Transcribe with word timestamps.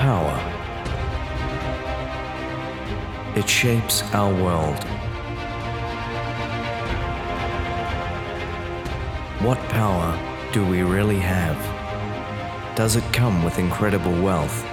power. 0.00 0.34
It 3.36 3.46
shapes 3.46 4.02
our 4.14 4.32
world. 4.32 4.82
What 9.44 9.58
power 9.68 10.18
do 10.52 10.64
we 10.64 10.80
really 10.80 11.18
have? 11.18 11.58
Does 12.76 12.96
it 12.96 13.04
come 13.12 13.44
with 13.44 13.58
incredible 13.58 14.16
wealth 14.22 14.64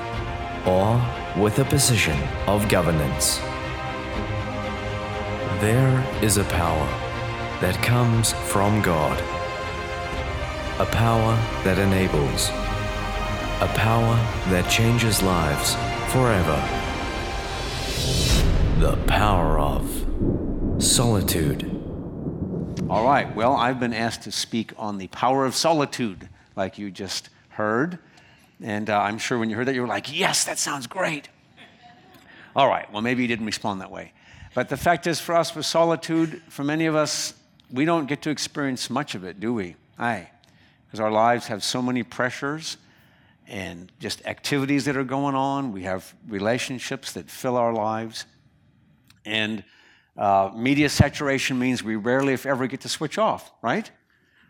or 0.66 0.96
with 1.36 1.60
a 1.60 1.66
position 1.66 2.18
of 2.48 2.70
governance? 2.70 3.40
There 5.60 6.08
is 6.22 6.38
a 6.38 6.46
power 6.46 6.88
that 7.60 7.76
comes 7.84 8.32
from 8.32 8.82
God, 8.82 9.20
a 10.80 10.86
power 10.86 11.36
that 11.66 11.78
enables, 11.80 12.50
a 13.60 13.68
power 13.70 14.16
that 14.50 14.70
changes 14.70 15.24
lives 15.24 15.74
forever. 16.12 16.56
The 18.80 18.96
power 19.08 19.58
of 19.58 20.84
solitude. 20.84 21.64
All 22.88 23.04
right, 23.04 23.36
well, 23.36 23.56
I've 23.56 23.80
been 23.80 23.96
asked 23.96 24.22
to 24.24 24.32
speak 24.32 24.74
on 24.78 25.00
the 25.00 25.08
power 25.08 25.44
of 25.44 25.56
solitude, 25.56 26.30
like 26.56 26.78
you 26.78 26.92
just 26.92 27.30
heard. 27.50 27.98
And 28.62 28.92
uh, 28.92 29.02
I'm 29.02 29.18
sure 29.18 29.40
when 29.40 29.50
you 29.50 29.56
heard 29.56 29.66
that, 29.68 29.74
you 29.74 29.82
were 29.82 29.88
like, 29.88 30.16
yes, 30.16 30.44
that 30.44 30.60
sounds 30.60 30.86
great. 30.86 31.28
All 32.56 32.68
right, 32.68 32.92
well, 32.94 33.02
maybe 33.02 33.24
you 33.24 33.28
didn't 33.28 33.48
respond 33.48 33.82
that 33.82 33.90
way. 33.90 34.14
But 34.54 34.70
the 34.70 34.78
fact 34.78 35.08
is, 35.08 35.20
for 35.20 35.34
us, 35.34 35.56
with 35.56 35.66
solitude, 35.66 36.44
for 36.48 36.64
many 36.64 36.86
of 36.86 36.96
us, 36.96 37.34
we 37.72 37.86
don't 37.86 38.06
get 38.06 38.22
to 38.22 38.30
experience 38.30 38.92
much 38.92 39.16
of 39.16 39.24
it, 39.24 39.40
do 39.40 39.52
we? 39.52 39.76
Aye. 39.98 40.30
Because 40.86 41.00
our 41.00 41.12
lives 41.12 41.48
have 41.48 41.64
so 41.64 41.82
many 41.82 42.04
pressures 42.04 42.78
and 43.48 43.92
just 44.00 44.26
activities 44.26 44.86
that 44.86 44.98
are 44.98 45.04
going 45.04 45.36
on. 45.36 45.72
We 45.72 45.84
have 45.84 46.14
relationships 46.28 47.14
that 47.14 47.30
fill 47.30 47.56
our 47.56 47.74
lives. 47.74 48.26
And 49.26 49.64
uh, 50.18 50.52
media 50.56 50.90
saturation 50.90 51.58
means 51.58 51.84
we 51.84 51.96
rarely, 51.96 52.34
if 52.34 52.46
ever, 52.46 52.68
get 52.68 52.82
to 52.82 52.90
switch 52.90 53.18
off, 53.18 53.52
right? 53.62 53.90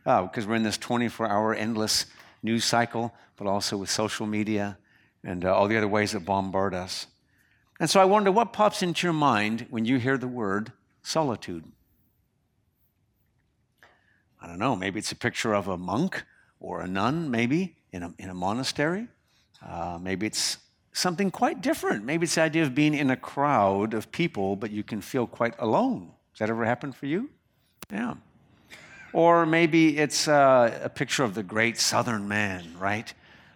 Because 0.03 0.45
uh, 0.45 0.49
we're 0.49 0.55
in 0.55 0.63
this 0.63 0.77
24 0.77 1.27
hour 1.27 1.53
endless 1.53 2.05
news 2.41 2.65
cycle, 2.65 3.13
but 3.35 3.47
also 3.47 3.77
with 3.77 3.89
social 3.89 4.25
media 4.25 4.77
and 5.23 5.45
uh, 5.45 5.53
all 5.53 5.67
the 5.67 5.77
other 5.77 5.87
ways 5.87 6.13
that 6.13 6.25
bombard 6.25 6.73
us. 6.73 7.07
And 7.79 7.89
so 7.89 7.99
I 7.99 8.05
wonder 8.05 8.31
what 8.31 8.53
pops 8.53 8.81
into 8.81 9.05
your 9.05 9.13
mind 9.13 9.67
when 9.69 9.85
you 9.85 9.97
hear 9.99 10.17
the 10.17 10.27
word 10.27 10.71
solitude? 11.03 11.63
I 14.41 14.47
don't 14.47 14.59
know, 14.59 14.75
maybe 14.75 14.99
it's 14.99 15.11
a 15.11 15.15
picture 15.15 15.53
of 15.53 15.67
a 15.67 15.77
monk 15.77 16.23
or 16.59 16.81
a 16.81 16.87
nun, 16.87 17.29
maybe 17.31 17.77
in 17.97 18.03
a, 18.03 18.13
in 18.17 18.29
a 18.29 18.33
monastery. 18.33 19.07
Uh, 19.65 19.97
maybe 20.01 20.25
it's 20.25 20.57
something 20.93 21.29
quite 21.31 21.61
different. 21.61 22.05
Maybe 22.05 22.23
it's 22.23 22.35
the 22.35 22.41
idea 22.41 22.63
of 22.63 22.73
being 22.73 22.93
in 22.93 23.09
a 23.09 23.17
crowd 23.17 23.93
of 23.93 24.11
people, 24.11 24.55
but 24.55 24.71
you 24.71 24.83
can 24.83 25.01
feel 25.01 25.27
quite 25.27 25.53
alone. 25.59 26.11
Has 26.31 26.39
that 26.39 26.49
ever 26.49 26.65
happened 26.65 26.95
for 26.95 27.07
you? 27.07 27.29
Yeah. 27.91 28.15
Or 29.13 29.45
maybe 29.45 29.97
it's 29.97 30.27
uh, 30.27 30.79
a 30.83 30.89
picture 30.89 31.23
of 31.23 31.33
the 31.33 31.43
great 31.43 31.77
southern 31.77 32.27
man, 32.27 32.75
right? 32.79 33.11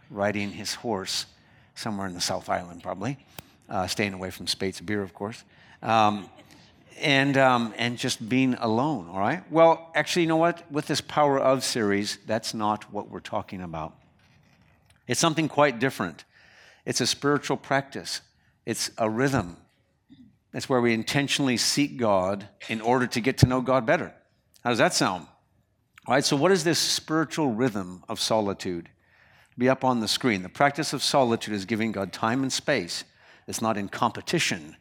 Riding 0.09 0.51
his 0.51 0.73
horse 0.73 1.25
somewhere 1.75 2.07
in 2.07 2.13
the 2.13 2.21
South 2.21 2.49
Island, 2.49 2.83
probably 2.83 3.17
uh, 3.69 3.87
staying 3.87 4.13
away 4.13 4.31
from 4.31 4.47
Speight's 4.47 4.81
beer, 4.81 5.01
of 5.01 5.13
course, 5.13 5.43
um, 5.81 6.29
and, 6.99 7.37
um, 7.37 7.73
and 7.77 7.97
just 7.97 8.27
being 8.27 8.55
alone, 8.55 9.09
all 9.09 9.19
right? 9.19 9.43
Well, 9.51 9.91
actually, 9.95 10.23
you 10.23 10.27
know 10.27 10.37
what? 10.37 10.69
With 10.71 10.87
this 10.87 11.01
Power 11.01 11.39
of 11.39 11.63
series, 11.63 12.17
that's 12.25 12.53
not 12.53 12.91
what 12.93 13.09
we're 13.09 13.19
talking 13.19 13.61
about. 13.61 13.95
It's 15.07 15.19
something 15.19 15.49
quite 15.49 15.79
different. 15.79 16.23
It's 16.85 17.01
a 17.01 17.07
spiritual 17.07 17.57
practice, 17.57 18.21
it's 18.65 18.91
a 18.97 19.09
rhythm. 19.09 19.57
It's 20.53 20.67
where 20.67 20.81
we 20.81 20.93
intentionally 20.93 21.55
seek 21.55 21.97
God 21.97 22.49
in 22.67 22.81
order 22.81 23.07
to 23.07 23.21
get 23.21 23.37
to 23.37 23.45
know 23.45 23.61
God 23.61 23.85
better. 23.85 24.13
How 24.65 24.71
does 24.71 24.79
that 24.79 24.93
sound? 24.93 25.27
All 26.05 26.13
right, 26.13 26.25
so 26.25 26.35
what 26.35 26.51
is 26.51 26.65
this 26.65 26.77
spiritual 26.77 27.51
rhythm 27.51 28.03
of 28.09 28.19
solitude? 28.19 28.89
Be 29.57 29.69
up 29.69 29.85
on 29.85 30.01
the 30.01 30.09
screen. 30.09 30.43
The 30.43 30.49
practice 30.49 30.91
of 30.91 31.01
solitude 31.01 31.53
is 31.53 31.63
giving 31.63 31.93
God 31.93 32.11
time 32.11 32.41
and 32.41 32.51
space 32.51 33.05
it's 33.47 33.61
not 33.61 33.77
in 33.77 33.89
competition 33.89 34.77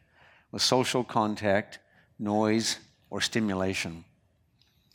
with 0.51 0.61
social 0.61 1.03
contact, 1.03 1.79
noise, 2.19 2.79
or 3.09 3.19
stimulation. 3.19 4.05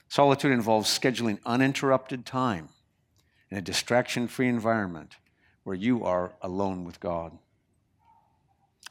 Solitude 0.09 0.53
involves 0.53 0.89
scheduling 0.89 1.39
uninterrupted 1.45 2.25
time 2.25 2.69
in 3.51 3.59
a 3.59 3.63
distraction 3.63 4.29
free 4.29 4.49
environment 4.49 5.17
where 5.65 5.77
you 5.77 6.05
are 6.05 6.33
alone 6.43 6.85
with 6.85 7.01
God. 7.01 7.37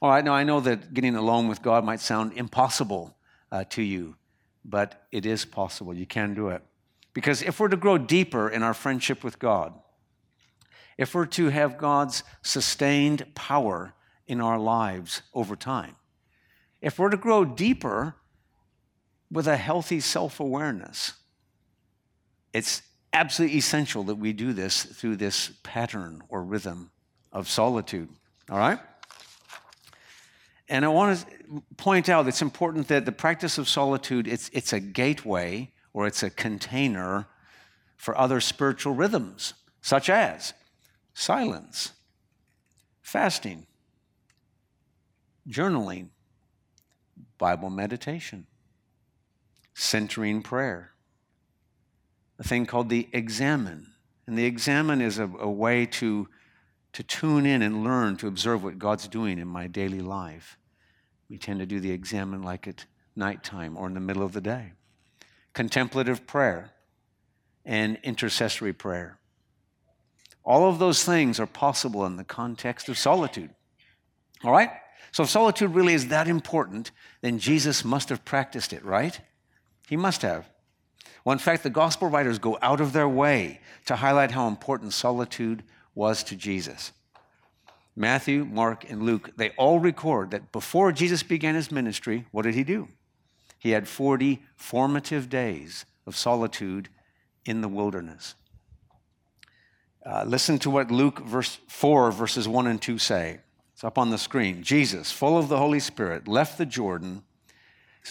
All 0.02 0.10
right, 0.10 0.24
now 0.24 0.34
I 0.34 0.44
know 0.44 0.60
that 0.60 0.94
getting 0.94 1.16
alone 1.16 1.48
with 1.48 1.62
God 1.62 1.86
might 1.86 2.00
sound 2.00 2.34
impossible 2.34 3.16
uh, 3.52 3.64
to 3.70 3.82
you, 3.82 4.16
but 4.64 5.08
it 5.12 5.26
is 5.26 5.46
possible. 5.46 5.94
You 5.94 6.06
can 6.06 6.34
do 6.34 6.50
it. 6.50 6.62
Because 7.14 7.42
if 7.42 7.60
we're 7.60 7.70
to 7.70 7.78
grow 7.78 7.98
deeper 7.98 8.50
in 8.50 8.62
our 8.62 8.74
friendship 8.74 9.24
with 9.24 9.40
God, 9.40 9.74
if 10.98 11.14
we're 11.14 11.26
to 11.28 11.50
have 11.50 11.78
God's 11.78 12.24
sustained 12.42 13.26
power 13.36 13.94
in 14.28 14.42
our 14.42 14.60
lives 14.60 15.22
over 15.34 15.56
time. 15.56 15.96
If 16.82 17.00
we're 17.00 17.10
to 17.10 17.18
grow 17.18 17.46
deeper 17.46 18.16
with 19.32 19.48
a 19.48 19.58
healthy 19.58 20.00
self 20.00 20.40
awareness, 20.40 21.14
it's 22.54 22.82
absolutely 23.16 23.58
essential 23.58 24.04
that 24.04 24.16
we 24.16 24.34
do 24.34 24.54
this 24.54 24.84
through 24.84 25.16
this 25.16 25.52
pattern 25.64 26.22
or 26.30 26.44
rhythm 26.44 26.92
of 27.32 27.48
solitude. 27.50 28.10
All 28.50 28.58
right? 28.58 28.80
And 30.68 30.84
I 30.84 30.90
want 30.90 31.20
to 31.20 31.64
point 31.78 32.10
out 32.10 32.28
it's 32.28 32.42
important 32.42 32.90
that 32.90 33.06
the 33.06 33.12
practice 33.12 33.58
of 33.58 33.70
solitude 33.70 34.28
it's, 34.28 34.50
it's 34.52 34.74
a 34.74 34.80
gateway 34.80 35.72
or 35.94 36.08
it's 36.08 36.24
a 36.24 36.30
container 36.30 37.28
for 37.96 38.18
other 38.18 38.42
spiritual 38.42 38.94
rhythms, 38.94 39.54
such 39.82 40.10
as 40.10 40.54
silence, 41.14 41.94
fasting, 43.02 43.66
journaling, 45.48 46.10
Bible 47.38 47.70
meditation, 47.70 48.48
centering 49.74 50.42
prayer, 50.42 50.95
a 52.40 52.44
thing 52.44 52.66
called 52.66 52.90
the 52.90 53.08
examen. 53.14 53.88
And 54.28 54.38
the 54.38 54.46
examen 54.46 55.02
is 55.02 55.20
a, 55.20 55.30
a 55.40 55.50
way 55.50 55.86
to, 55.88 56.28
to 56.94 57.04
tune 57.04 57.46
in 57.46 57.62
and 57.62 57.84
learn 57.84 58.18
to 58.18 58.28
observe 58.28 58.64
what 58.64 58.80
God's 58.80 59.08
doing 59.08 59.40
in 59.40 59.48
my 59.48 59.68
daily 59.68 60.02
life. 60.02 60.58
We 61.30 61.38
tend 61.38 61.60
to 61.60 61.66
do 61.66 61.80
the 61.80 61.92
examen 61.92 62.44
like 62.44 62.68
at 62.68 62.86
nighttime 63.16 63.78
or 63.78 63.88
in 63.88 63.94
the 63.94 64.00
middle 64.00 64.24
of 64.24 64.34
the 64.34 64.42
day. 64.42 64.74
Contemplative 65.54 66.28
prayer 66.28 66.72
and 67.64 67.98
intercessory 68.04 68.74
prayer. 68.74 69.18
All 70.44 70.70
of 70.70 70.78
those 70.78 71.04
things 71.04 71.40
are 71.40 71.48
possible 71.48 72.06
in 72.06 72.18
the 72.18 72.24
context 72.24 72.90
of 72.90 72.98
solitude. 72.98 73.50
All 74.44 74.52
right? 74.52 74.70
So 75.12 75.24
if 75.24 75.30
solitude 75.30 75.74
really 75.74 75.94
is 75.94 76.10
that 76.10 76.28
important, 76.28 76.92
then 77.22 77.40
Jesus 77.40 77.86
must 77.86 78.10
have 78.10 78.26
practiced 78.26 78.74
it, 78.74 78.84
right? 78.84 79.20
He 79.88 79.96
must 79.96 80.22
have. 80.22 80.48
Well, 81.26 81.34
in 81.34 81.40
fact, 81.40 81.64
the 81.64 81.72
gospel 81.72 82.08
writers 82.08 82.38
go 82.38 82.58
out 82.62 82.80
of 82.80 82.94
their 82.94 83.10
way 83.10 83.60
to 83.88 83.96
highlight 83.96 84.32
how 84.32 84.48
important 84.48 84.94
solitude 84.94 85.64
was 85.96 86.24
to 86.26 86.36
Jesus. 86.36 86.92
Matthew, 87.96 88.46
Mark, 88.46 88.90
and 88.90 89.04
Luke, 89.04 89.32
they 89.36 89.50
all 89.52 89.80
record 89.80 90.32
that 90.32 90.52
before 90.52 90.92
Jesus 90.92 91.24
began 91.24 91.56
his 91.56 91.72
ministry, 91.72 92.26
what 92.32 92.44
did 92.44 92.54
he 92.54 92.64
do? 92.64 92.90
He 93.58 93.72
had 93.72 93.88
40 93.88 94.44
formative 94.56 95.30
days 95.30 95.86
of 96.06 96.16
solitude 96.16 96.90
in 97.46 97.62
the 97.62 97.68
wilderness. 97.68 98.36
Uh, 100.06 100.24
listen 100.28 100.60
to 100.60 100.70
what 100.70 100.92
Luke 100.92 101.26
verse 101.26 101.58
4, 101.68 102.12
verses 102.12 102.48
1 102.48 102.68
and 102.68 102.80
2 102.80 103.00
say. 103.00 103.40
It's 103.74 103.84
up 103.84 103.98
on 103.98 104.12
the 104.12 104.18
screen. 104.20 104.62
Jesus, 104.62 105.12
full 105.12 105.38
of 105.38 105.48
the 105.48 105.58
Holy 105.58 105.80
Spirit, 105.80 106.28
left 106.28 106.60
the 106.60 106.66
Jordan 106.66 107.24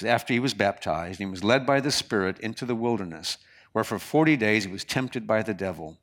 after 0.02 0.32
he 0.32 0.40
was 0.40 0.54
baptized. 0.54 1.18
He 1.20 1.26
was 1.26 1.44
led 1.44 1.66
by 1.66 1.80
the 1.80 1.90
Spirit 1.90 2.40
into 2.40 2.64
the 2.64 2.74
wilderness, 2.74 3.38
where 3.72 3.84
for 3.84 3.98
40 3.98 4.36
days 4.36 4.64
he 4.64 4.72
was 4.72 4.84
tempted 4.84 5.26
by 5.26 5.42
the 5.42 5.54
devil. 5.54 5.98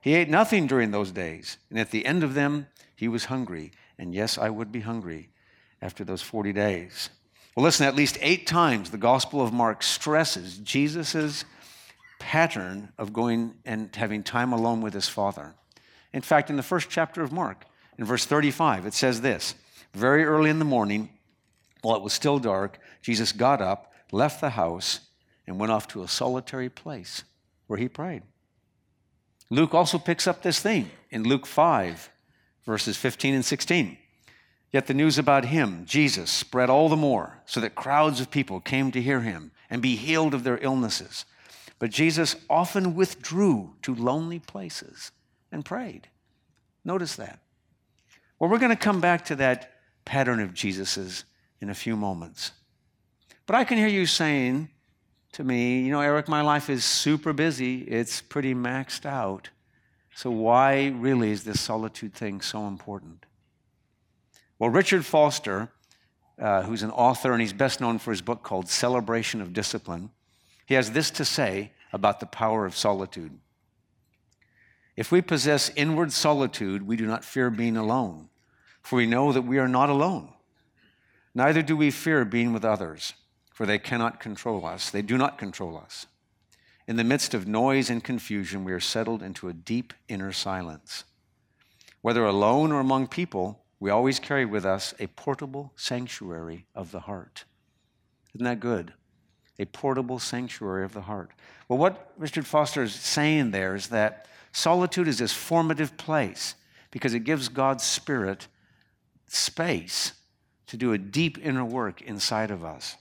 He 0.00 0.14
ate 0.14 0.28
nothing 0.28 0.66
during 0.66 0.90
those 0.90 1.10
days, 1.10 1.56
and 1.70 1.78
at 1.78 1.90
the 1.90 2.06
end 2.06 2.22
of 2.22 2.34
them, 2.34 2.68
he 2.94 3.08
was 3.08 3.24
hungry. 3.24 3.72
And 3.98 4.14
yes, 4.14 4.38
I 4.38 4.50
would 4.50 4.70
be 4.70 4.80
hungry 4.80 5.30
after 5.82 6.04
those 6.04 6.22
40 6.22 6.52
days. 6.52 7.10
Well, 7.56 7.64
listen, 7.64 7.86
at 7.86 7.96
least 7.96 8.18
eight 8.20 8.46
times 8.46 8.90
the 8.90 8.98
Gospel 8.98 9.42
of 9.42 9.52
Mark 9.52 9.82
stresses 9.82 10.58
Jesus' 10.58 11.44
pattern 12.18 12.92
of 12.98 13.12
going 13.12 13.54
and 13.64 13.94
having 13.96 14.22
time 14.22 14.52
alone 14.52 14.80
with 14.80 14.94
his 14.94 15.08
Father. 15.08 15.54
In 16.12 16.22
fact, 16.22 16.50
in 16.50 16.56
the 16.56 16.62
first 16.62 16.90
chapter 16.90 17.22
of 17.22 17.32
Mark, 17.32 17.64
in 17.98 18.04
verse 18.04 18.26
35, 18.26 18.86
it 18.86 18.94
says 18.94 19.22
this 19.22 19.54
Very 19.94 20.24
early 20.24 20.50
in 20.50 20.58
the 20.58 20.64
morning, 20.64 21.10
while 21.86 21.96
it 21.96 22.02
was 22.02 22.12
still 22.12 22.40
dark, 22.40 22.80
Jesus 23.00 23.30
got 23.30 23.60
up, 23.60 23.92
left 24.10 24.40
the 24.40 24.50
house, 24.50 25.02
and 25.46 25.60
went 25.60 25.70
off 25.70 25.86
to 25.86 26.02
a 26.02 26.08
solitary 26.08 26.68
place 26.68 27.22
where 27.68 27.78
he 27.78 27.88
prayed. 27.88 28.24
Luke 29.50 29.72
also 29.72 29.96
picks 29.96 30.26
up 30.26 30.42
this 30.42 30.58
theme 30.58 30.90
in 31.10 31.22
Luke 31.22 31.46
5, 31.46 32.10
verses 32.64 32.96
15 32.96 33.34
and 33.34 33.44
16. 33.44 33.98
Yet 34.72 34.88
the 34.88 34.94
news 34.94 35.16
about 35.16 35.44
him, 35.44 35.84
Jesus, 35.86 36.28
spread 36.28 36.68
all 36.68 36.88
the 36.88 36.96
more, 36.96 37.40
so 37.46 37.60
that 37.60 37.76
crowds 37.76 38.20
of 38.20 38.32
people 38.32 38.58
came 38.58 38.90
to 38.90 39.00
hear 39.00 39.20
him 39.20 39.52
and 39.70 39.80
be 39.80 39.94
healed 39.94 40.34
of 40.34 40.42
their 40.42 40.58
illnesses. 40.58 41.24
But 41.78 41.90
Jesus 41.90 42.34
often 42.50 42.96
withdrew 42.96 43.74
to 43.82 43.94
lonely 43.94 44.40
places 44.40 45.12
and 45.52 45.64
prayed. 45.64 46.08
Notice 46.84 47.14
that. 47.14 47.38
Well, 48.40 48.50
we're 48.50 48.58
going 48.58 48.70
to 48.70 48.76
come 48.76 49.00
back 49.00 49.24
to 49.26 49.36
that 49.36 49.72
pattern 50.04 50.40
of 50.40 50.52
Jesus's 50.52 51.24
in 51.60 51.70
a 51.70 51.74
few 51.74 51.96
moments. 51.96 52.52
But 53.46 53.56
I 53.56 53.64
can 53.64 53.78
hear 53.78 53.88
you 53.88 54.06
saying 54.06 54.70
to 55.32 55.44
me, 55.44 55.80
you 55.80 55.90
know, 55.90 56.00
Eric, 56.00 56.28
my 56.28 56.40
life 56.40 56.70
is 56.70 56.84
super 56.84 57.32
busy. 57.32 57.82
It's 57.82 58.22
pretty 58.22 58.54
maxed 58.54 59.04
out. 59.04 59.50
So 60.14 60.30
why 60.30 60.86
really 60.96 61.30
is 61.30 61.44
this 61.44 61.60
solitude 61.60 62.14
thing 62.14 62.40
so 62.40 62.66
important? 62.66 63.26
Well, 64.58 64.70
Richard 64.70 65.04
Foster, 65.04 65.68
uh, 66.40 66.62
who's 66.62 66.82
an 66.82 66.90
author 66.90 67.32
and 67.32 67.42
he's 67.42 67.52
best 67.52 67.82
known 67.82 67.98
for 67.98 68.10
his 68.12 68.22
book 68.22 68.42
called 68.42 68.68
Celebration 68.68 69.42
of 69.42 69.52
Discipline, 69.52 70.10
he 70.64 70.74
has 70.74 70.92
this 70.92 71.10
to 71.12 71.24
say 71.24 71.72
about 71.92 72.20
the 72.20 72.26
power 72.26 72.64
of 72.64 72.74
solitude. 72.74 73.38
If 74.96 75.12
we 75.12 75.20
possess 75.20 75.70
inward 75.76 76.12
solitude, 76.12 76.86
we 76.86 76.96
do 76.96 77.06
not 77.06 77.24
fear 77.24 77.50
being 77.50 77.76
alone, 77.76 78.30
for 78.82 78.96
we 78.96 79.06
know 79.06 79.32
that 79.32 79.42
we 79.42 79.58
are 79.58 79.68
not 79.68 79.90
alone. 79.90 80.32
Neither 81.36 81.60
do 81.60 81.76
we 81.76 81.90
fear 81.90 82.24
being 82.24 82.54
with 82.54 82.64
others, 82.64 83.12
for 83.52 83.66
they 83.66 83.78
cannot 83.78 84.20
control 84.20 84.64
us. 84.64 84.88
They 84.88 85.02
do 85.02 85.18
not 85.18 85.36
control 85.36 85.76
us. 85.76 86.06
In 86.88 86.96
the 86.96 87.04
midst 87.04 87.34
of 87.34 87.46
noise 87.46 87.90
and 87.90 88.02
confusion, 88.02 88.64
we 88.64 88.72
are 88.72 88.80
settled 88.80 89.22
into 89.22 89.46
a 89.46 89.52
deep 89.52 89.92
inner 90.08 90.32
silence. 90.32 91.04
Whether 92.00 92.24
alone 92.24 92.72
or 92.72 92.80
among 92.80 93.08
people, 93.08 93.66
we 93.78 93.90
always 93.90 94.18
carry 94.18 94.46
with 94.46 94.64
us 94.64 94.94
a 94.98 95.08
portable 95.08 95.74
sanctuary 95.76 96.64
of 96.74 96.90
the 96.90 97.00
heart. 97.00 97.44
Isn't 98.34 98.46
that 98.46 98.58
good? 98.58 98.94
A 99.58 99.66
portable 99.66 100.18
sanctuary 100.18 100.86
of 100.86 100.94
the 100.94 101.02
heart. 101.02 101.32
Well, 101.68 101.78
what 101.78 102.14
Richard 102.16 102.46
Foster 102.46 102.82
is 102.82 102.94
saying 102.94 103.50
there 103.50 103.74
is 103.74 103.88
that 103.88 104.26
solitude 104.52 105.06
is 105.06 105.18
this 105.18 105.34
formative 105.34 105.98
place 105.98 106.54
because 106.90 107.12
it 107.12 107.24
gives 107.24 107.50
God's 107.50 107.84
Spirit 107.84 108.48
space 109.26 110.12
to 110.66 110.76
do 110.76 110.92
a 110.92 110.98
deep 110.98 111.38
inner 111.38 111.64
work 111.64 112.02
inside 112.02 112.50
of 112.50 112.64
us. 112.64 112.96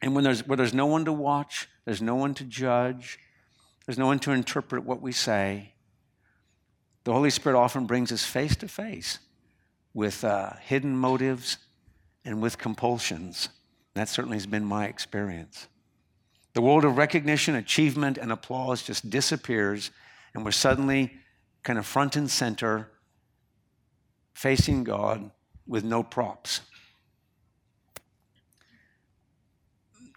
And 0.00 0.14
when 0.14 0.24
there's, 0.24 0.46
where 0.46 0.56
there's 0.56 0.74
no 0.74 0.86
one 0.86 1.04
to 1.04 1.12
watch, 1.12 1.68
there's 1.84 2.02
no 2.02 2.14
one 2.14 2.34
to 2.34 2.44
judge, 2.44 3.18
there's 3.86 3.98
no 3.98 4.06
one 4.06 4.18
to 4.20 4.32
interpret 4.32 4.84
what 4.84 5.02
we 5.02 5.12
say, 5.12 5.72
the 7.04 7.12
Holy 7.12 7.30
Spirit 7.30 7.58
often 7.58 7.86
brings 7.86 8.12
us 8.12 8.24
face 8.24 8.54
to 8.56 8.68
face 8.68 9.18
with 9.94 10.24
uh, 10.24 10.50
hidden 10.60 10.94
motives 10.96 11.56
and 12.24 12.42
with 12.42 12.58
compulsions. 12.58 13.48
That 13.94 14.08
certainly 14.08 14.36
has 14.36 14.46
been 14.46 14.64
my 14.64 14.86
experience. 14.86 15.68
The 16.52 16.60
world 16.60 16.84
of 16.84 16.98
recognition, 16.98 17.54
achievement, 17.54 18.18
and 18.18 18.30
applause 18.30 18.82
just 18.82 19.08
disappears, 19.08 19.90
and 20.34 20.44
we're 20.44 20.50
suddenly 20.50 21.14
kind 21.62 21.78
of 21.78 21.86
front 21.86 22.14
and 22.14 22.30
center, 22.30 22.90
facing 24.34 24.84
God 24.84 25.30
with 25.68 25.84
no 25.84 26.02
props. 26.02 26.62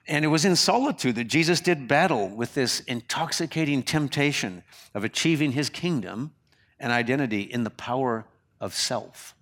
And 0.07 0.25
it 0.25 0.29
was 0.29 0.45
in 0.45 0.55
solitude 0.55 1.15
that 1.15 1.25
Jesus 1.25 1.61
did 1.61 1.87
battle 1.87 2.27
with 2.27 2.53
this 2.53 2.79
intoxicating 2.81 3.83
temptation 3.83 4.63
of 4.93 5.03
achieving 5.03 5.51
his 5.51 5.69
kingdom 5.69 6.33
and 6.79 6.91
identity 6.91 7.41
in 7.41 7.63
the 7.63 7.69
power 7.69 8.25
of 8.59 8.73
self, 8.73 9.35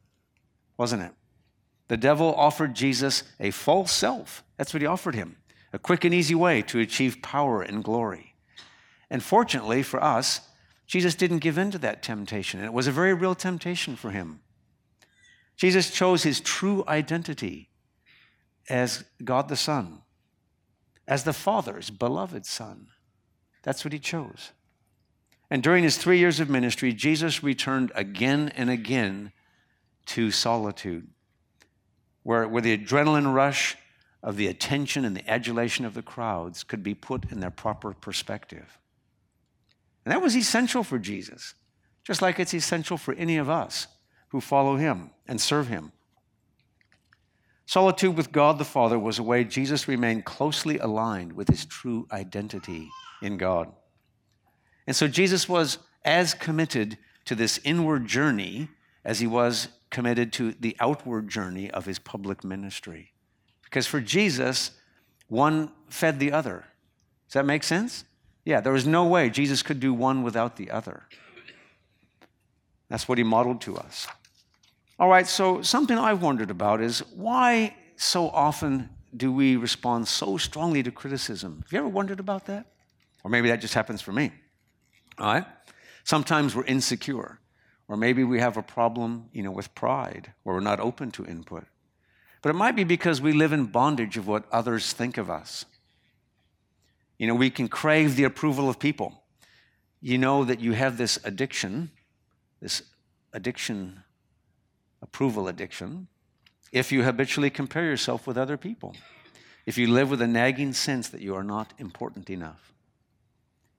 wasn't 0.78 1.02
it? 1.02 1.12
The 1.88 1.98
devil 1.98 2.36
offered 2.36 2.76
Jesus 2.76 3.24
a 3.40 3.52
false 3.52 3.92
self. 3.92 4.44
That's 4.58 4.74
what 4.74 4.82
he 4.82 4.88
offered 4.88 5.16
him 5.16 5.38
a 5.72 5.80
quick 5.80 6.04
and 6.04 6.14
easy 6.14 6.34
way 6.34 6.64
to 6.64 6.80
achieve 6.80 7.22
power 7.22 7.62
and 7.62 7.84
glory. 7.84 8.34
And 9.10 9.22
fortunately 9.22 9.84
for 9.84 10.04
us, 10.04 10.42
Jesus 10.88 11.14
didn't 11.14 11.40
give 11.40 11.60
in 11.60 11.70
to 11.72 11.78
that 11.80 12.02
temptation, 12.02 12.60
and 12.60 12.66
it 12.66 12.74
was 12.74 12.88
a 12.88 12.92
very 12.92 13.14
real 13.14 13.36
temptation 13.36 13.96
for 13.96 14.10
him. 14.10 14.40
Jesus 15.60 15.92
chose 15.92 16.24
his 16.24 16.40
true 16.40 16.86
identity 16.88 17.70
as 18.70 19.04
God 19.22 19.50
the 19.50 19.58
Son 19.58 20.04
as 21.10 21.24
the 21.24 21.34
Father's 21.34 21.90
beloved 21.90 22.46
Son. 22.46 22.88
That's 23.64 23.84
what 23.84 23.92
he 23.92 24.00
chose. 24.00 24.52
And 25.50 25.62
during 25.64 25.84
his 25.84 25.98
three 25.98 26.20
years 26.20 26.40
of 26.40 26.50
ministry, 26.50 26.94
Jesus 26.94 27.44
returned 27.44 27.92
again 27.96 28.54
and 28.56 28.70
again 28.70 29.34
to 30.06 30.30
solitude, 30.30 31.08
where, 32.22 32.48
where 32.48 32.62
the 32.62 32.78
adrenaline 32.78 33.34
rush 33.34 33.76
of 34.22 34.38
the 34.38 34.48
attention 34.48 35.04
and 35.04 35.18
the 35.18 35.28
adulation 35.30 35.84
of 35.84 35.96
the 35.96 36.04
crowds 36.04 36.64
could 36.64 36.84
be 36.84 36.94
put 36.94 37.30
in 37.32 37.40
their 37.40 37.50
proper 37.50 37.94
perspective. 37.94 38.78
And 40.06 40.14
that 40.14 40.22
was 40.22 40.38
essential 40.38 40.84
for 40.84 41.00
Jesus, 41.00 41.56
just 42.04 42.22
like 42.22 42.40
it's 42.40 42.54
essential 42.54 42.98
for 42.98 43.14
any 43.16 43.38
of 43.38 43.50
us 43.50 43.88
who 44.30 44.42
follow 44.42 44.76
him 44.76 45.12
and 45.28 45.40
serve 45.40 45.68
him. 45.68 45.92
Solitude 47.66 48.18
with 48.18 48.31
God 48.31 48.58
the 48.58 48.66
Father 48.66 48.98
was 48.98 49.20
a 49.20 49.24
way 49.24 49.44
Jesus 49.44 49.88
remained 49.88 50.26
closely 50.26 50.80
aligned 50.80 51.34
with 51.34 51.50
his 51.50 51.66
true 51.66 52.08
identity 52.12 52.90
in 53.22 53.38
God. 53.38 53.72
And 54.88 54.96
so 54.96 55.08
Jesus 55.08 55.48
was 55.48 55.78
as 56.04 56.34
committed 56.34 56.98
to 57.26 57.36
this 57.36 57.60
inward 57.64 58.08
journey 58.08 58.70
as 59.06 59.20
he 59.20 59.28
was 59.28 59.68
committed 59.92 60.34
to 60.34 60.54
the 60.54 60.75
outward 60.80 61.28
journey 61.28 61.70
of 61.70 61.86
his 61.86 62.00
public 62.00 62.44
ministry. 62.44 63.14
Because 63.64 63.86
for 63.86 64.02
Jesus, 64.02 64.72
one 65.28 65.72
fed 65.90 66.20
the 66.20 66.32
other. 66.32 66.66
Does 67.28 67.34
that 67.34 67.46
make 67.46 67.64
sense? 67.64 68.04
Yeah, 68.46 68.62
there 68.62 68.74
was 68.74 68.88
no 68.88 69.06
way 69.06 69.30
Jesus 69.30 69.62
could 69.62 69.80
do 69.80 69.94
one 69.94 70.24
without 70.24 70.56
the 70.56 70.72
other. 70.72 71.04
That's 72.90 73.08
what 73.08 73.20
he 73.20 73.24
modeled 73.24 73.62
to 73.62 73.78
us. 73.78 74.08
All 75.00 75.07
right, 75.07 75.25
so 75.25 75.62
something 75.62 75.98
I've 75.98 76.22
wondered 76.22 76.51
about 76.51 76.81
is 76.81 77.00
why 77.16 77.74
so 77.96 78.28
often 78.28 78.90
do 79.16 79.31
we 79.31 79.56
respond 79.56 80.10
so 80.10 80.36
strongly 80.36 80.84
to 80.84 80.92
criticism? 80.92 81.62
Have 81.63 81.72
you 81.72 81.80
ever 81.80 81.88
wondered 81.88 82.19
about 82.19 82.48
that? 82.48 82.66
Or 83.24 83.31
maybe 83.31 83.48
that 83.48 83.62
just 83.62 83.74
happens 83.74 84.01
for 84.01 84.12
me. 84.12 84.34
All 85.18 85.34
right? 85.34 85.46
Sometimes 86.04 86.54
we're 86.54 86.66
insecure, 86.66 87.40
or 87.88 87.96
maybe 87.96 88.25
we 88.25 88.42
have 88.42 88.57
a 88.57 88.62
problem, 88.62 89.30
you 89.31 89.42
know, 89.42 89.51
with 89.51 89.74
pride, 89.74 90.34
or 90.44 90.56
we're 90.56 90.60
not 90.60 90.82
open 90.82 91.12
to 91.12 91.25
input. 91.25 91.65
But 92.41 92.50
it 92.50 92.53
might 92.53 92.75
be 92.75 92.84
because 92.84 93.22
we 93.22 93.32
live 93.32 93.53
in 93.53 93.68
bondage 93.68 94.18
of 94.18 94.27
what 94.27 94.44
others 94.51 94.91
think 94.91 95.18
of 95.18 95.29
us. 95.29 95.63
You 97.18 97.27
know, 97.27 97.36
we 97.36 97.50
can 97.50 97.70
crave 97.70 98.18
the 98.18 98.25
approval 98.25 98.70
of 98.70 98.79
people. 98.79 99.24
You 100.01 100.18
know 100.18 100.44
that 100.44 100.60
you 100.60 100.74
have 100.74 100.98
this 100.98 101.20
addiction, 101.24 101.91
this 102.62 102.82
addiction 103.32 104.03
approval 105.01 105.48
addiction 105.48 106.08
if 106.72 106.91
you 106.91 107.03
habitually 107.03 107.50
compare 107.50 107.86
yourself 107.86 108.27
with 108.27 108.38
other 108.38 108.58
people, 108.58 108.96
if 109.65 109.77
you 109.77 109.88
live 109.88 110.10
with 110.10 110.22
a 110.22 110.27
nagging 110.27 110.74
sense 110.74 111.10
that 111.10 111.22
you 111.22 111.36
are 111.36 111.44
not 111.44 111.74
important 111.77 112.29
enough, 112.29 112.74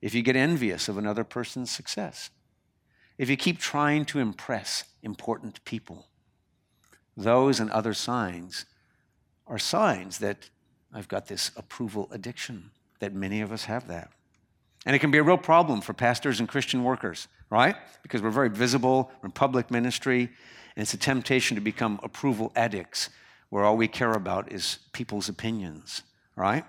if 0.03 0.15
you 0.15 0.23
get 0.23 0.37
envious 0.37 0.89
of 0.89 0.99
another 0.99 1.25
person's 1.25 1.71
success, 1.71 2.31
if 3.19 3.29
you 3.29 3.37
keep 3.37 3.59
trying 3.59 4.05
to 4.07 4.19
impress 4.19 4.85
important 5.03 5.65
people, 5.65 6.07
those 7.17 7.61
and 7.61 7.71
other 7.71 7.95
signs 7.95 8.67
are 9.47 9.59
signs 9.59 10.19
that 10.19 10.49
I've 10.93 11.09
got 11.09 11.27
this 11.27 11.50
approval 11.57 12.09
addiction, 12.11 12.71
that 13.00 13.15
many 13.15 13.41
of 13.41 13.53
us 13.53 13.65
have 13.65 13.89
that. 13.89 14.11
And 14.87 14.97
it 14.97 15.00
can 15.00 15.11
be 15.11 15.19
a 15.19 15.23
real 15.23 15.39
problem 15.39 15.81
for 15.83 15.93
pastors 15.93 16.41
and 16.41 16.49
Christian 16.49 16.83
workers, 16.83 17.29
right? 17.50 17.77
Because 18.03 18.23
we're 18.23 18.31
very 18.31 18.49
visible, 18.49 19.11
in 19.23 19.31
public 19.31 19.71
ministry, 19.71 20.31
and 20.81 20.87
it's 20.87 20.95
a 20.95 20.97
temptation 20.97 21.57
to 21.57 21.61
become 21.61 22.01
approval 22.03 22.53
addicts, 22.57 23.11
where 23.51 23.65
all 23.65 23.77
we 23.77 23.87
care 23.87 24.15
about 24.15 24.51
is 24.51 24.79
people's 24.95 25.29
opinions, 25.29 26.05
right? 26.37 26.65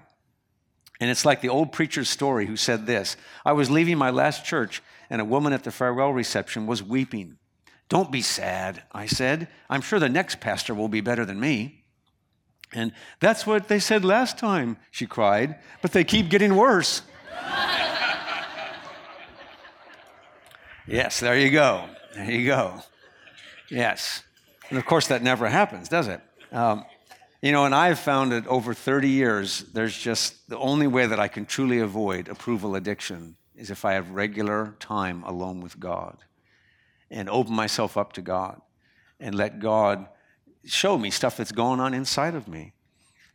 And 1.00 1.10
it's 1.10 1.24
like 1.24 1.40
the 1.40 1.48
old 1.48 1.72
preacher's 1.72 2.10
story 2.10 2.46
who 2.46 2.58
said 2.58 2.86
this 2.86 3.16
I 3.46 3.54
was 3.54 3.72
leaving 3.72 3.98
my 3.98 4.10
last 4.10 4.44
church, 4.44 4.84
and 5.10 5.22
a 5.22 5.24
woman 5.24 5.54
at 5.54 5.64
the 5.64 5.72
farewell 5.72 6.12
reception 6.12 6.68
was 6.68 6.84
weeping. 6.84 7.38
Don't 7.88 8.12
be 8.12 8.22
sad, 8.22 8.84
I 8.92 9.06
said. 9.06 9.48
I'm 9.70 9.80
sure 9.80 9.98
the 9.98 10.10
next 10.10 10.42
pastor 10.42 10.76
will 10.76 10.90
be 10.90 11.00
better 11.00 11.24
than 11.24 11.40
me. 11.40 11.86
And 12.74 12.92
that's 13.22 13.48
what 13.48 13.70
they 13.70 13.80
said 13.80 14.04
last 14.04 14.38
time, 14.38 14.76
she 14.92 15.08
cried, 15.08 15.56
but 15.82 15.94
they 15.94 16.04
keep 16.04 16.30
getting 16.30 16.58
worse. 16.58 17.02
yes, 20.86 21.22
there 21.22 21.40
you 21.40 21.50
go. 21.50 21.86
There 22.14 22.30
you 22.30 22.46
go. 22.46 22.82
Yes. 23.72 24.24
And 24.70 24.78
of 24.78 24.86
course, 24.86 25.08
that 25.08 25.24
never 25.24 25.48
happens, 25.48 25.90
does 25.90 26.08
it? 26.08 26.22
Um, 26.52 26.86
you 27.42 27.52
know, 27.52 27.66
and 27.66 27.74
I've 27.74 28.00
found 28.00 28.32
that 28.34 28.46
over 28.46 28.74
30 28.74 29.10
years, 29.10 29.62
there's 29.74 29.98
just 29.98 30.48
the 30.48 30.60
only 30.60 30.86
way 30.88 31.08
that 31.08 31.20
I 31.20 31.28
can 31.28 31.46
truly 31.46 31.80
avoid 31.80 32.28
approval 32.28 32.76
addiction 32.76 33.38
is 33.56 33.72
if 33.72 33.84
I 33.86 33.94
have 33.94 34.12
regular 34.12 34.76
time 34.80 35.24
alone 35.24 35.62
with 35.62 35.80
God. 35.80 36.18
and 37.10 37.30
open 37.30 37.54
myself 37.54 37.98
up 37.98 38.14
to 38.14 38.22
God 38.22 38.62
and 39.20 39.36
let 39.36 39.60
God 39.60 40.08
show 40.64 40.98
me 40.98 41.12
stuff 41.12 41.36
that's 41.38 41.52
going 41.52 41.80
on 41.80 41.94
inside 41.94 42.36
of 42.36 42.48
me. 42.48 42.74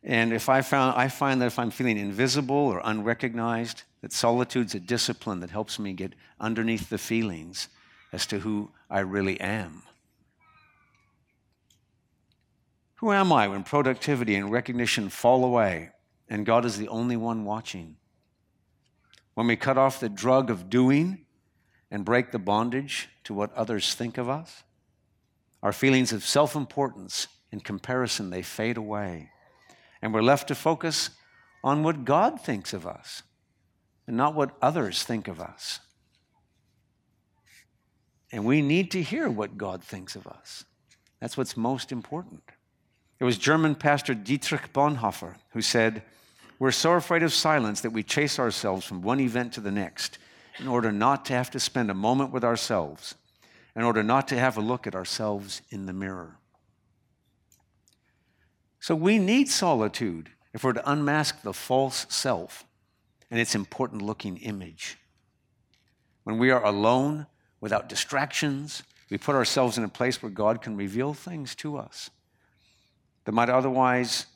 And 0.02 0.33
if 0.33 0.49
I 0.49 0.62
found 0.62 0.97
I 0.97 1.09
find 1.09 1.43
that 1.43 1.47
if 1.47 1.59
I'm 1.59 1.71
feeling 1.71 1.99
invisible 1.99 2.57
or 2.57 2.81
unrecognized, 2.83 3.83
that 4.00 4.12
solitude's 4.12 4.75
a 4.75 4.81
discipline 4.81 5.40
that 5.40 5.50
helps 5.50 5.78
me 5.78 5.93
get 5.93 6.14
underneath 6.40 6.88
the 6.88 6.99
feelings 6.99 7.69
as 8.12 8.26
to 8.26 8.38
who 8.38 8.71
I 8.88 9.00
really 9.00 9.38
am. 9.40 9.83
Who 13.06 13.12
am 13.12 13.32
I 13.32 13.46
when 13.46 13.62
productivity 13.62 14.34
and 14.34 14.50
recognition 14.50 15.10
fall 15.10 15.44
away 15.44 15.90
and 16.28 16.44
God 16.44 16.64
is 16.64 16.76
the 16.76 16.88
only 16.88 17.16
one 17.16 17.44
watching? 17.44 17.98
When 19.34 19.46
we 19.46 19.54
cut 19.54 19.78
off 19.78 20.00
the 20.00 20.08
drug 20.08 20.50
of 20.50 20.68
doing 20.68 21.25
and 21.88 22.04
break 22.04 22.32
the 22.32 22.40
bondage 22.40 23.08
to 23.22 23.32
what 23.32 23.54
others 23.54 23.94
think 23.94 24.18
of 24.18 24.28
us? 24.28 24.64
Our 25.62 25.72
feelings 25.72 26.12
of 26.12 26.25
self 26.25 26.56
importance 26.56 27.28
and 27.52 27.62
comparison, 27.62 28.30
they 28.30 28.42
fade 28.42 28.76
away. 28.76 29.30
And 30.02 30.12
we're 30.12 30.20
left 30.20 30.48
to 30.48 30.56
focus 30.56 31.10
on 31.62 31.84
what 31.84 32.04
God 32.04 32.40
thinks 32.40 32.72
of 32.72 32.88
us 32.88 33.22
and 34.08 34.16
not 34.16 34.34
what 34.34 34.56
others 34.60 35.04
think 35.04 35.28
of 35.28 35.40
us. 35.40 35.78
And 38.32 38.44
we 38.44 38.62
need 38.62 38.90
to 38.90 39.00
hear 39.00 39.30
what 39.30 39.56
God 39.56 39.84
thinks 39.84 40.16
of 40.16 40.26
us. 40.26 40.64
That's 41.20 41.36
what's 41.36 41.56
most 41.56 41.92
important. 41.92 42.42
It 43.18 43.25
was 43.25 43.38
German 43.38 43.75
pastor 43.75 44.14
Dietrich 44.14 44.73
Bonhoeffer 44.73 45.37
who 45.50 45.62
said, 45.62 46.02
We're 46.58 46.70
so 46.70 46.92
afraid 46.92 47.23
of 47.23 47.32
silence 47.32 47.80
that 47.80 47.92
we 47.92 48.02
chase 48.02 48.38
ourselves 48.38 48.85
from 48.85 49.02
one 49.02 49.20
event 49.20 49.54
to 49.54 49.61
the 49.61 49.70
next 49.70 50.18
in 50.58 50.68
order 50.68 50.92
not 50.92 51.25
to 51.26 51.32
have 51.32 51.50
to 51.52 51.61
spend 51.61 51.90
a 51.90 51.94
moment 51.94 52.32
with 52.32 52.44
ourselves, 52.44 53.14
in 53.75 53.82
order 53.82 54.02
not 54.02 54.28
to 54.28 54.38
have 54.38 54.56
a 54.56 54.62
look 54.62 54.87
at 54.87 54.94
ourselves 54.94 55.62
in 55.70 55.87
the 55.87 55.92
mirror. 55.92 56.38
So 58.80 58.94
we 58.94 59.18
need 59.18 59.49
solitude 59.49 60.30
if 60.52 60.62
we're 60.62 60.75
to 60.75 60.90
unmask 60.90 61.42
the 61.42 61.52
false 61.52 62.06
self 62.08 62.64
and 63.30 63.40
its 63.40 63.54
important 63.54 64.02
looking 64.02 64.37
image. 64.38 64.99
When 66.25 66.38
we 66.38 66.50
are 66.50 66.64
alone, 66.64 67.26
without 67.61 67.88
distractions, 67.88 68.82
we 69.11 69.18
put 69.18 69.35
ourselves 69.35 69.78
in 69.78 69.85
a 69.85 69.88
place 69.88 70.23
where 70.23 70.30
God 70.30 70.61
can 70.61 70.76
reveal 70.76 71.14
things 71.14 71.54
to 71.56 71.76
us 71.76 72.11
that 73.26 73.33
might 73.33 73.50
otherwise 73.50 74.26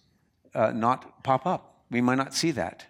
uh, 0.54 0.72
not 0.72 1.22
pop 1.22 1.46
up. 1.46 1.84
We 1.90 2.00
might 2.00 2.16
not 2.16 2.34
see 2.34 2.50
that. 2.50 2.84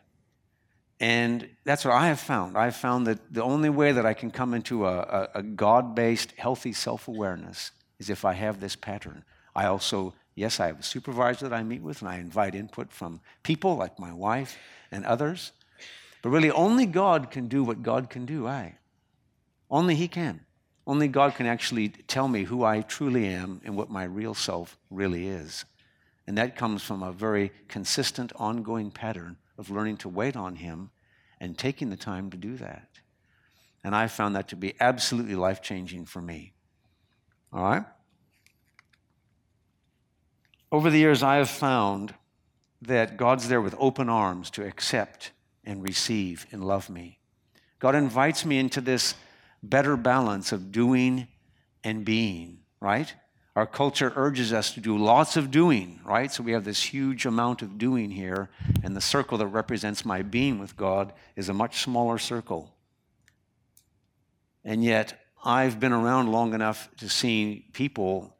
And 0.98 1.48
that's 1.64 1.84
what 1.84 1.94
I 1.94 2.08
have 2.08 2.20
found. 2.20 2.58
I've 2.58 2.76
found 2.76 3.06
that 3.06 3.32
the 3.32 3.42
only 3.42 3.70
way 3.70 3.92
that 3.92 4.04
I 4.04 4.12
can 4.12 4.30
come 4.30 4.52
into 4.52 4.86
a, 4.86 4.98
a, 4.98 5.28
a 5.36 5.42
God 5.42 5.94
based, 5.94 6.32
healthy 6.36 6.72
self 6.72 7.06
awareness 7.06 7.70
is 7.98 8.10
if 8.10 8.24
I 8.24 8.32
have 8.32 8.60
this 8.60 8.76
pattern. 8.76 9.24
I 9.54 9.66
also, 9.66 10.14
yes, 10.34 10.58
I 10.58 10.66
have 10.66 10.80
a 10.80 10.82
supervisor 10.82 11.48
that 11.48 11.54
I 11.56 11.62
meet 11.62 11.82
with, 11.82 12.00
and 12.00 12.10
I 12.10 12.18
invite 12.18 12.54
input 12.54 12.92
from 12.92 13.20
people 13.42 13.76
like 13.76 13.98
my 13.98 14.12
wife 14.12 14.58
and 14.90 15.04
others. 15.04 15.52
But 16.22 16.30
really, 16.30 16.50
only 16.50 16.86
God 16.86 17.30
can 17.30 17.48
do 17.48 17.62
what 17.62 17.82
God 17.82 18.10
can 18.10 18.26
do, 18.26 18.46
I. 18.46 18.76
Only 19.70 19.94
He 19.94 20.08
can. 20.08 20.40
Only 20.86 21.08
God 21.08 21.34
can 21.34 21.46
actually 21.46 21.88
tell 21.88 22.28
me 22.28 22.44
who 22.44 22.64
I 22.64 22.80
truly 22.80 23.26
am 23.26 23.60
and 23.64 23.76
what 23.76 23.90
my 23.90 24.04
real 24.04 24.34
self 24.34 24.78
really 24.90 25.28
is. 25.28 25.64
And 26.30 26.38
that 26.38 26.54
comes 26.54 26.80
from 26.84 27.02
a 27.02 27.10
very 27.10 27.50
consistent, 27.66 28.32
ongoing 28.36 28.92
pattern 28.92 29.36
of 29.58 29.68
learning 29.68 29.96
to 29.96 30.08
wait 30.08 30.36
on 30.36 30.54
Him 30.54 30.90
and 31.40 31.58
taking 31.58 31.90
the 31.90 31.96
time 31.96 32.30
to 32.30 32.36
do 32.36 32.56
that. 32.58 32.88
And 33.82 33.96
I 33.96 34.06
found 34.06 34.36
that 34.36 34.46
to 34.50 34.56
be 34.56 34.74
absolutely 34.78 35.34
life 35.34 35.60
changing 35.60 36.06
for 36.06 36.22
me. 36.22 36.52
All 37.52 37.64
right? 37.64 37.84
Over 40.70 40.88
the 40.88 41.00
years, 41.00 41.24
I 41.24 41.34
have 41.34 41.50
found 41.50 42.14
that 42.80 43.16
God's 43.16 43.48
there 43.48 43.60
with 43.60 43.74
open 43.76 44.08
arms 44.08 44.50
to 44.50 44.64
accept 44.64 45.32
and 45.64 45.82
receive 45.82 46.46
and 46.52 46.64
love 46.64 46.88
me. 46.88 47.18
God 47.80 47.96
invites 47.96 48.44
me 48.44 48.60
into 48.60 48.80
this 48.80 49.16
better 49.64 49.96
balance 49.96 50.52
of 50.52 50.70
doing 50.70 51.26
and 51.82 52.04
being, 52.04 52.60
right? 52.78 53.12
Our 53.60 53.66
culture 53.66 54.10
urges 54.16 54.54
us 54.54 54.72
to 54.72 54.80
do 54.80 54.96
lots 54.96 55.36
of 55.36 55.50
doing, 55.50 56.00
right? 56.02 56.32
So 56.32 56.42
we 56.42 56.52
have 56.52 56.64
this 56.64 56.82
huge 56.82 57.26
amount 57.26 57.60
of 57.60 57.76
doing 57.76 58.10
here, 58.10 58.48
and 58.82 58.96
the 58.96 59.02
circle 59.02 59.36
that 59.36 59.48
represents 59.48 60.02
my 60.02 60.22
being 60.22 60.58
with 60.58 60.78
God 60.78 61.12
is 61.36 61.50
a 61.50 61.52
much 61.52 61.82
smaller 61.82 62.16
circle. 62.16 62.74
And 64.64 64.82
yet, 64.82 65.20
I've 65.44 65.78
been 65.78 65.92
around 65.92 66.32
long 66.32 66.54
enough 66.54 66.88
to 67.00 67.10
see 67.10 67.66
people 67.74 68.34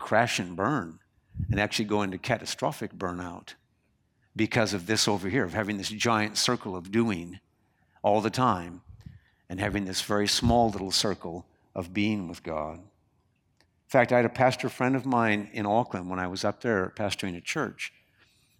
crash 0.00 0.40
and 0.40 0.56
burn 0.56 0.98
and 1.48 1.60
actually 1.60 1.84
go 1.84 2.02
into 2.02 2.18
catastrophic 2.18 2.92
burnout 2.92 3.54
because 4.34 4.74
of 4.74 4.88
this 4.88 5.06
over 5.06 5.28
here, 5.28 5.44
of 5.44 5.54
having 5.54 5.78
this 5.78 5.90
giant 5.90 6.38
circle 6.38 6.74
of 6.74 6.90
doing 6.90 7.38
all 8.02 8.20
the 8.20 8.30
time 8.30 8.80
and 9.48 9.60
having 9.60 9.84
this 9.84 10.02
very 10.02 10.26
small 10.26 10.70
little 10.70 10.90
circle 10.90 11.46
of 11.72 11.94
being 11.94 12.26
with 12.26 12.42
God. 12.42 12.80
In 13.86 13.90
fact, 13.90 14.12
I 14.12 14.16
had 14.16 14.24
a 14.24 14.30
pastor 14.30 14.68
friend 14.68 14.96
of 14.96 15.06
mine 15.06 15.48
in 15.52 15.64
Auckland 15.64 16.10
when 16.10 16.18
I 16.18 16.26
was 16.26 16.44
up 16.44 16.60
there 16.60 16.92
pastoring 16.96 17.36
a 17.36 17.40
church. 17.40 17.92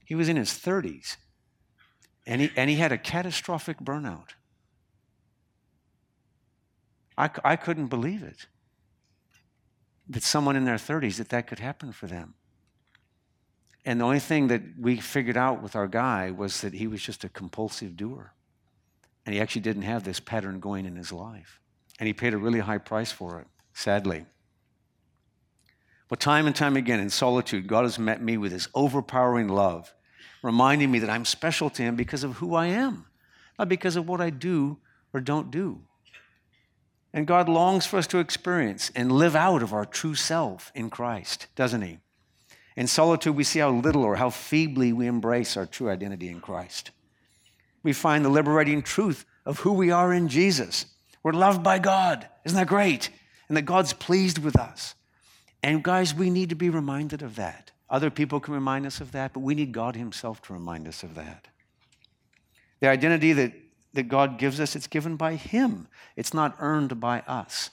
He 0.05 0.15
was 0.15 0.29
in 0.29 0.37
his 0.37 0.51
30s, 0.51 1.17
and 2.27 2.43
he, 2.43 2.51
and 2.57 2.71
he 2.71 2.77
had 2.77 2.93
a 2.93 2.99
catastrophic 2.99 3.79
burnout. 3.81 4.31
I, 7.19 7.31
I 7.45 7.57
couldn't 7.57 7.89
believe 7.89 8.23
it 8.23 8.47
that 10.09 10.23
someone 10.23 10.55
in 10.55 10.65
their 10.65 10.77
30s 10.77 11.17
that 11.17 11.31
that 11.31 11.49
could 11.49 11.59
happen 11.59 11.91
for 11.91 12.07
them. 12.07 12.35
And 13.85 14.01
the 14.01 14.05
only 14.05 14.21
thing 14.21 14.49
that 14.49 14.63
we 14.79 14.97
figured 14.99 15.37
out 15.37 15.63
with 15.63 15.75
our 15.75 15.89
guy 15.89 16.31
was 16.31 16.61
that 16.61 16.75
he 16.75 16.87
was 16.87 17.03
just 17.03 17.25
a 17.25 17.29
compulsive 17.29 17.97
doer. 17.97 18.33
And 19.25 19.35
he 19.35 19.41
actually 19.41 19.63
didn't 19.63 19.83
have 19.83 20.05
this 20.05 20.21
pattern 20.21 20.61
going 20.61 20.87
in 20.87 20.95
his 20.95 21.13
life. 21.13 21.61
And 21.99 22.07
he 22.07 22.13
paid 22.13 22.35
a 22.35 22.39
really 22.39 22.61
high 22.61 22.79
price 22.79 23.11
for 23.11 23.41
it, 23.41 23.49
sadly. 23.73 24.27
But 26.09 26.21
time 26.21 26.47
and 26.47 26.55
time 26.55 26.77
again 26.77 27.01
in 27.01 27.11
solitude, 27.11 27.67
God 27.67 27.83
has 27.83 27.99
met 27.99 28.23
me 28.23 28.37
with 28.37 28.53
his 28.53 28.69
overpowering 28.75 29.49
love, 29.49 29.93
reminding 30.43 30.91
me 30.91 31.01
that 31.01 31.11
I'm 31.11 31.25
special 31.25 31.69
to 31.71 31.83
him 31.83 31.97
because 31.97 32.23
of 32.23 32.35
who 32.37 32.55
I 32.55 32.67
am, 32.67 33.07
not 33.59 33.69
because 33.69 33.97
of 33.97 34.09
what 34.09 34.21
I 34.21 34.31
do 34.31 34.79
or 35.13 35.21
don't 35.21 35.51
do. 35.51 35.81
And 37.13 37.27
God 37.27 37.49
longs 37.49 37.87
for 37.87 37.97
us 37.97 38.07
to 38.09 38.19
experience 38.19 38.93
and 38.95 39.11
live 39.11 39.35
out 39.35 39.63
of 39.63 39.73
our 39.73 39.87
true 39.87 40.15
self 40.15 40.71
in 40.75 40.91
Christ, 40.91 41.47
doesn't 41.57 41.83
he? 41.83 41.99
In 42.77 42.87
solitude, 42.87 43.35
we 43.35 43.43
see 43.43 43.61
how 43.61 43.71
little 43.71 44.05
or 44.05 44.17
how 44.17 44.29
feebly 44.29 44.93
we 44.93 45.07
embrace 45.07 45.57
our 45.57 45.65
true 45.65 45.89
identity 45.89 46.29
in 46.29 46.41
Christ. 46.41 46.91
We 47.83 47.95
find 47.95 48.25
the 48.25 48.29
liberating 48.29 48.83
truth 48.83 49.25
of 49.47 49.61
who 49.61 49.73
we 49.73 49.91
are 49.91 50.13
in 50.13 50.29
Jesus. 50.29 50.87
We're 51.23 51.33
loved 51.33 51.63
by 51.63 51.79
God. 51.79 52.29
Isn't 52.45 52.59
that 52.59 52.67
great? 52.67 53.09
And 53.49 53.57
that 53.57 53.63
God's 53.63 53.95
pleased 53.95 54.39
with 54.39 54.57
us. 54.57 54.96
And 55.67 55.83
guys, 55.83 56.15
we 56.15 56.31
need 56.31 56.51
to 56.51 56.55
be 56.55 56.71
reminded 56.71 57.23
of 57.23 57.35
that. 57.35 57.73
Other 57.91 58.09
people 58.09 58.39
can 58.39 58.55
remind 58.55 58.87
us 58.87 59.01
of 59.01 59.11
that, 59.11 59.33
but 59.33 59.41
we 59.41 59.57
need 59.57 59.73
God 59.73 59.97
Himself 59.97 60.41
to 60.43 60.53
remind 60.53 60.87
us 60.87 61.03
of 61.03 61.17
that. 61.17 61.49
The 62.79 62.87
identity 62.87 63.33
that, 63.33 63.53
that 63.93 64.05
God 64.05 64.39
gives 64.39 64.61
us, 64.61 64.77
it's 64.77 64.87
given 64.87 65.17
by 65.17 65.35
Him, 65.35 65.89
it's 66.15 66.33
not 66.33 66.55
earned 66.61 67.01
by 67.01 67.19
us. 67.23 67.71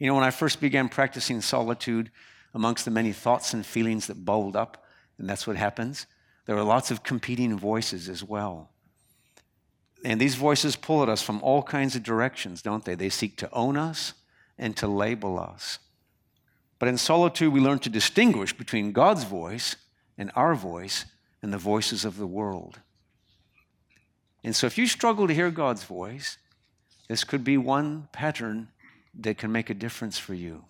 You 0.00 0.08
know, 0.08 0.16
when 0.16 0.24
I 0.24 0.32
first 0.32 0.60
began 0.60 0.88
practicing 0.88 1.40
solitude, 1.42 2.10
amongst 2.52 2.84
the 2.84 2.90
many 2.90 3.12
thoughts 3.12 3.54
and 3.54 3.64
feelings 3.64 4.08
that 4.08 4.24
bubbled 4.24 4.56
up, 4.56 4.84
and 5.18 5.30
that's 5.30 5.46
what 5.46 5.56
happens, 5.56 6.08
there 6.46 6.56
are 6.56 6.64
lots 6.64 6.90
of 6.90 7.04
competing 7.04 7.56
voices 7.56 8.08
as 8.08 8.24
well. 8.24 8.72
And 10.04 10.20
these 10.20 10.34
voices 10.34 10.74
pull 10.74 11.04
at 11.04 11.08
us 11.08 11.22
from 11.22 11.40
all 11.40 11.62
kinds 11.62 11.94
of 11.94 12.02
directions, 12.02 12.62
don't 12.62 12.84
they? 12.84 12.96
They 12.96 13.10
seek 13.10 13.36
to 13.36 13.52
own 13.52 13.76
us 13.76 14.14
and 14.58 14.76
to 14.78 14.88
label 14.88 15.38
us. 15.38 15.78
But 16.82 16.88
in 16.88 16.98
solitude, 16.98 17.52
we 17.52 17.60
learn 17.60 17.78
to 17.78 17.88
distinguish 17.88 18.52
between 18.52 18.90
God's 18.90 19.22
voice 19.22 19.76
and 20.18 20.32
our 20.34 20.56
voice 20.56 21.04
and 21.40 21.52
the 21.52 21.56
voices 21.56 22.04
of 22.04 22.16
the 22.16 22.26
world. 22.26 22.80
And 24.42 24.56
so, 24.56 24.66
if 24.66 24.76
you 24.76 24.88
struggle 24.88 25.28
to 25.28 25.32
hear 25.32 25.52
God's 25.52 25.84
voice, 25.84 26.38
this 27.06 27.22
could 27.22 27.44
be 27.44 27.56
one 27.56 28.08
pattern 28.10 28.66
that 29.20 29.38
can 29.38 29.52
make 29.52 29.70
a 29.70 29.74
difference 29.74 30.18
for 30.18 30.34
you. 30.34 30.64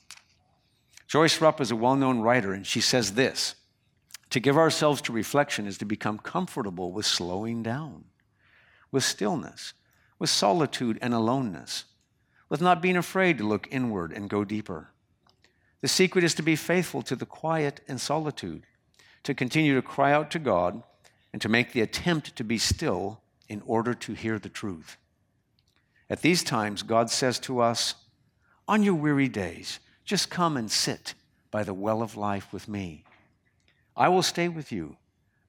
Joyce 1.09 1.40
Rupp 1.40 1.62
is 1.62 1.71
a 1.71 1.76
well 1.76 1.97
known 1.97 2.21
writer, 2.21 2.52
and 2.52 2.66
she 2.66 2.83
says 2.83 3.14
this 3.14 3.54
To 4.28 4.38
give 4.38 4.59
ourselves 4.59 5.00
to 5.00 5.14
reflection 5.14 5.66
is 5.66 5.78
to 5.78 5.87
become 5.87 6.19
comfortable 6.19 6.92
with 6.92 7.07
slowing 7.07 7.62
down, 7.62 8.04
with 8.90 9.02
stillness, 9.02 9.73
with 10.19 10.28
solitude 10.28 10.99
and 11.00 11.14
aloneness, 11.14 11.87
with 12.50 12.61
not 12.61 12.83
being 12.83 12.99
afraid 12.99 13.38
to 13.38 13.49
look 13.49 13.66
inward 13.71 14.12
and 14.12 14.28
go 14.28 14.45
deeper. 14.45 14.91
The 15.83 15.89
secret 15.89 16.25
is 16.25 16.35
to 16.35 16.43
be 16.43 16.57
faithful 16.57 17.03
to 17.03 17.17
the 17.17 17.27
quiet 17.27 17.81
and 17.87 18.01
solitude, 18.01 18.62
to 19.25 19.35
continue 19.35 19.75
to 19.75 19.83
cry 19.83 20.12
out 20.12 20.31
to 20.31 20.39
God, 20.39 20.83
and 21.33 21.43
to 21.43 21.49
make 21.49 21.73
the 21.73 21.81
attempt 21.81 22.37
to 22.37 22.45
be 22.45 22.57
still 22.57 23.21
in 23.49 23.62
order 23.67 23.93
to 23.93 24.15
hear 24.15 24.39
the 24.39 24.49
truth. 24.49 24.97
At 26.09 26.23
these 26.23 26.45
times, 26.45 26.83
God 26.83 27.11
says 27.11 27.39
to 27.41 27.61
us, 27.61 27.97
On 28.69 28.83
your 28.83 28.95
weary 28.95 29.29
days, 29.29 29.81
just 30.05 30.31
come 30.31 30.57
and 30.57 30.71
sit 30.71 31.15
by 31.51 31.65
the 31.65 31.75
well 31.75 32.01
of 32.01 32.17
life 32.17 32.53
with 32.53 32.69
me. 32.69 33.05
I 33.97 34.09
will 34.09 34.23
stay 34.23 34.49
with 34.49 34.73
you. 34.73 34.97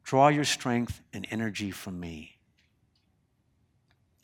Draw 0.03 0.29
your 0.29 0.43
strength 0.43 1.01
and 1.13 1.27
energy 1.29 1.71
from 1.71 1.99
me. 1.99 2.37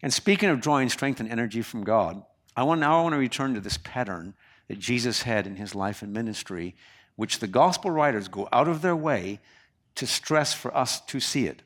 And 0.02 0.14
speaking 0.14 0.50
of 0.50 0.62
drawing 0.62 0.90
strength 0.90 1.20
and 1.20 1.30
energy 1.30 1.62
from 1.62 1.84
God, 1.84 2.24
I 2.56 2.64
want, 2.64 2.82
now 2.82 3.00
I 3.00 3.04
want 3.04 3.14
to 3.14 3.20
return 3.20 3.54
to 3.54 3.62
this 3.62 3.78
pattern 3.78 4.34
that 4.70 4.80
Jesus 4.80 5.24
had 5.24 5.46
in 5.46 5.58
his 5.58 5.76
life 5.76 6.02
and 6.02 6.14
ministry, 6.14 6.76
which 7.18 7.40
the 7.40 7.48
gospel 7.48 7.92
writers 7.92 8.30
go 8.30 8.48
out 8.54 8.70
of 8.70 8.82
their 8.82 8.96
way 8.96 9.40
to 9.96 10.08
stress 10.08 10.54
for 10.54 10.76
us 10.76 11.02
to 11.02 11.20
see 11.20 11.48
it. 11.48 11.64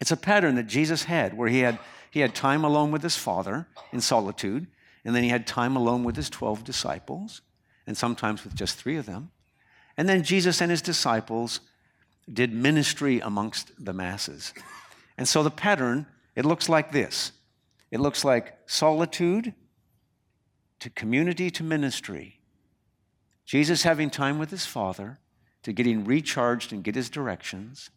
It's 0.00 0.12
a 0.12 0.16
pattern 0.16 0.54
that 0.54 0.66
Jesus 0.66 1.04
had 1.04 1.36
where 1.36 1.48
he 1.48 1.58
had, 1.58 1.78
he 2.10 2.20
had 2.20 2.34
time 2.34 2.64
alone 2.64 2.90
with 2.90 3.02
his 3.02 3.16
Father 3.16 3.66
in 3.92 4.00
solitude, 4.00 4.66
and 5.04 5.14
then 5.14 5.22
he 5.22 5.28
had 5.28 5.46
time 5.46 5.76
alone 5.76 6.04
with 6.04 6.16
his 6.16 6.30
12 6.30 6.64
disciples, 6.64 7.42
and 7.86 7.96
sometimes 7.96 8.44
with 8.44 8.54
just 8.54 8.76
three 8.76 8.96
of 8.96 9.04
them. 9.04 9.30
And 9.96 10.08
then 10.08 10.22
Jesus 10.22 10.62
and 10.62 10.70
his 10.70 10.80
disciples 10.80 11.60
did 12.32 12.54
ministry 12.54 13.20
amongst 13.20 13.72
the 13.84 13.92
masses. 13.92 14.54
And 15.18 15.28
so 15.28 15.42
the 15.42 15.50
pattern, 15.50 16.06
it 16.36 16.46
looks 16.46 16.68
like 16.68 16.92
this 16.92 17.32
it 17.90 17.98
looks 17.98 18.24
like 18.24 18.56
solitude 18.66 19.52
to 20.80 20.90
community 20.90 21.50
to 21.50 21.62
ministry. 21.62 22.40
Jesus 23.44 23.82
having 23.82 24.10
time 24.10 24.38
with 24.38 24.50
his 24.50 24.66
Father 24.66 25.18
to 25.62 25.72
getting 25.72 26.04
recharged 26.04 26.72
and 26.72 26.84
get 26.84 26.94
his 26.94 27.10
directions. 27.10 27.90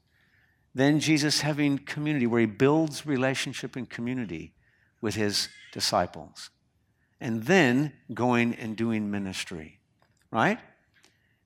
Then 0.76 1.00
Jesus 1.00 1.42
having 1.42 1.78
community 1.78 2.28
where 2.28 2.42
he 2.42 2.46
builds 2.46 3.06
relationship 3.06 3.76
and 3.76 3.90
community 3.90 4.54
with 5.02 5.16
his 5.16 5.50
disciples. 5.72 6.50
And 7.22 7.44
then 7.44 7.94
going 8.14 8.56
and 8.56 8.76
doing 8.76 9.10
ministry, 9.10 9.80
right? 10.32 10.60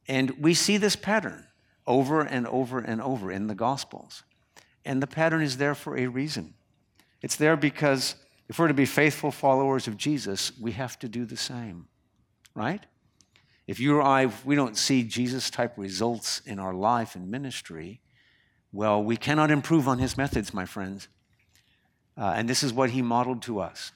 And 0.08 0.32
we 0.40 0.54
see 0.54 0.78
this 0.78 0.96
pattern 0.96 1.46
over 1.86 2.22
and 2.22 2.48
over 2.48 2.80
and 2.80 3.02
over 3.02 3.32
in 3.32 3.48
the 3.48 3.56
Gospels. 3.56 4.24
And 4.86 5.04
the 5.04 5.08
pattern 5.08 5.42
is 5.42 5.58
there 5.58 5.76
for 5.76 5.98
a 5.98 6.08
reason. 6.08 6.54
It's 7.22 7.36
there 7.36 7.58
because 7.58 8.16
if 8.50 8.58
we're 8.58 8.68
to 8.68 8.74
be 8.74 8.86
faithful 8.86 9.32
followers 9.32 9.88
of 9.88 9.98
Jesus, 9.98 10.52
we 10.60 10.72
have 10.74 10.98
to 11.00 11.10
do 11.10 11.26
the 11.26 11.38
same, 11.38 11.88
right? 12.56 12.86
If 13.68 13.80
you 13.80 13.98
or 13.98 14.02
I, 14.02 14.32
we 14.46 14.56
don't 14.56 14.78
see 14.78 15.04
Jesus 15.04 15.50
type 15.50 15.74
results 15.78 16.42
in 16.46 16.58
our 16.58 16.74
life 16.74 17.16
and 17.16 17.30
ministry, 17.30 18.00
well, 18.72 19.04
we 19.04 19.18
cannot 19.18 19.52
improve 19.52 19.88
on 19.88 20.00
his 20.00 20.18
methods, 20.18 20.54
my 20.54 20.66
friends. 20.66 21.10
Uh, 22.18 22.34
and 22.36 22.50
this 22.50 22.64
is 22.64 22.72
what 22.72 22.92
he 22.92 23.02
modeled 23.02 23.42
to 23.44 23.60
us. 23.60 23.92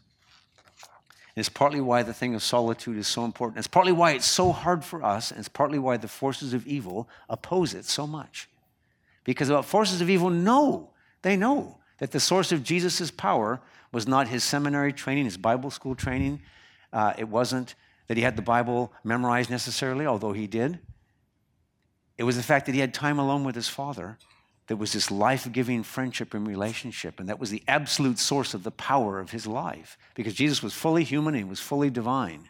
And 1.36 1.42
it's 1.42 1.50
partly 1.50 1.80
why 1.80 2.04
the 2.04 2.14
thing 2.14 2.36
of 2.36 2.44
solitude 2.44 2.98
is 2.98 3.08
so 3.08 3.24
important. 3.24 3.60
It's 3.60 3.68
partly 3.68 3.94
why 3.94 4.12
it's 4.12 4.26
so 4.26 4.52
hard 4.52 4.84
for 4.84 5.02
us, 5.02 5.32
and 5.32 5.40
it's 5.40 5.48
partly 5.48 5.80
why 5.80 5.96
the 5.96 6.10
forces 6.10 6.54
of 6.54 6.68
evil 6.68 7.08
oppose 7.30 7.74
it 7.74 7.86
so 7.86 8.06
much. 8.06 8.50
Because 9.24 9.48
the 9.48 9.64
forces 9.64 10.02
of 10.02 10.10
evil 10.10 10.30
know, 10.30 10.90
they 11.22 11.38
know 11.38 11.78
that 12.00 12.12
the 12.12 12.20
source 12.20 12.52
of 12.52 12.64
Jesus' 12.64 13.12
power 13.12 13.62
was 13.92 14.08
not 14.08 14.28
his 14.28 14.44
seminary 14.44 14.94
training, 14.94 15.26
his 15.26 15.38
Bible 15.38 15.72
school 15.72 15.96
training. 15.96 16.42
Uh, 16.94 17.14
it 17.18 17.28
wasn't 17.28 17.76
that 18.08 18.18
he 18.18 18.24
had 18.24 18.36
the 18.36 18.42
Bible 18.42 18.92
memorized 19.04 19.50
necessarily, 19.50 20.06
although 20.06 20.34
he 20.34 20.48
did. 20.48 20.80
It 22.18 22.24
was 22.24 22.38
the 22.38 22.44
fact 22.44 22.66
that 22.66 22.76
he 22.76 22.82
had 22.82 22.94
time 22.94 23.20
alone 23.20 23.44
with 23.44 23.56
his 23.56 23.68
father 23.68 24.18
that 24.68 24.78
was 24.78 24.94
this 24.94 25.12
life 25.12 25.52
giving 25.52 25.84
friendship 25.84 26.34
and 26.34 26.48
relationship. 26.48 27.20
And 27.20 27.28
that 27.30 27.40
was 27.40 27.50
the 27.50 27.64
absolute 27.68 28.20
source 28.20 28.54
of 28.54 28.64
the 28.64 28.72
power 28.72 29.20
of 29.20 29.32
his 29.32 29.48
life 29.48 29.98
because 30.16 30.34
Jesus 30.34 30.64
was 30.64 30.74
fully 30.74 31.04
human 31.04 31.34
and 31.34 31.44
he 31.44 31.50
was 31.50 31.60
fully 31.60 31.90
divine. 31.90 32.50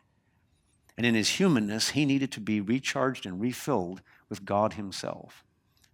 And 0.98 1.06
in 1.06 1.16
his 1.16 1.30
humanness, 1.30 1.90
he 1.90 2.06
needed 2.06 2.32
to 2.34 2.40
be 2.40 2.62
recharged 2.62 3.26
and 3.26 3.42
refilled 3.42 4.02
with 4.30 4.46
God 4.46 4.74
himself. 4.74 5.44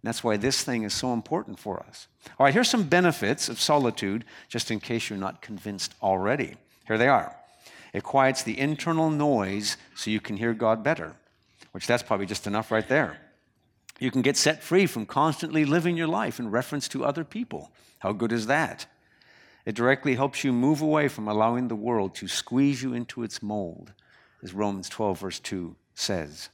That's 0.02 0.22
why 0.22 0.36
this 0.36 0.62
thing 0.62 0.84
is 0.84 0.94
so 0.94 1.12
important 1.12 1.58
for 1.58 1.80
us. 1.80 2.06
All 2.38 2.44
right, 2.44 2.54
here's 2.54 2.70
some 2.70 2.84
benefits 2.84 3.48
of 3.48 3.60
solitude, 3.60 4.24
just 4.48 4.70
in 4.70 4.80
case 4.80 5.10
you're 5.10 5.18
not 5.18 5.42
convinced 5.42 5.94
already. 6.00 6.54
Here 6.86 6.98
they 6.98 7.08
are. 7.08 7.34
It 7.92 8.04
quiets 8.04 8.42
the 8.42 8.58
internal 8.58 9.10
noise 9.10 9.76
so 9.94 10.10
you 10.10 10.20
can 10.20 10.36
hear 10.36 10.54
God 10.54 10.84
better, 10.84 11.16
which 11.72 11.86
that's 11.86 12.02
probably 12.02 12.26
just 12.26 12.46
enough 12.46 12.70
right 12.70 12.88
there. 12.88 13.18
You 13.98 14.10
can 14.10 14.22
get 14.22 14.36
set 14.36 14.62
free 14.62 14.86
from 14.86 15.06
constantly 15.06 15.64
living 15.64 15.96
your 15.96 16.06
life 16.06 16.38
in 16.38 16.50
reference 16.50 16.86
to 16.88 17.04
other 17.04 17.24
people. 17.24 17.72
How 17.98 18.12
good 18.12 18.32
is 18.32 18.46
that? 18.46 18.86
It 19.66 19.74
directly 19.74 20.14
helps 20.14 20.44
you 20.44 20.52
move 20.52 20.80
away 20.80 21.08
from 21.08 21.26
allowing 21.26 21.68
the 21.68 21.74
world 21.74 22.14
to 22.16 22.28
squeeze 22.28 22.82
you 22.82 22.94
into 22.94 23.22
its 23.22 23.42
mold, 23.42 23.92
as 24.42 24.54
Romans 24.54 24.88
12, 24.88 25.18
verse 25.18 25.40
2 25.40 25.74
says. 25.94 26.48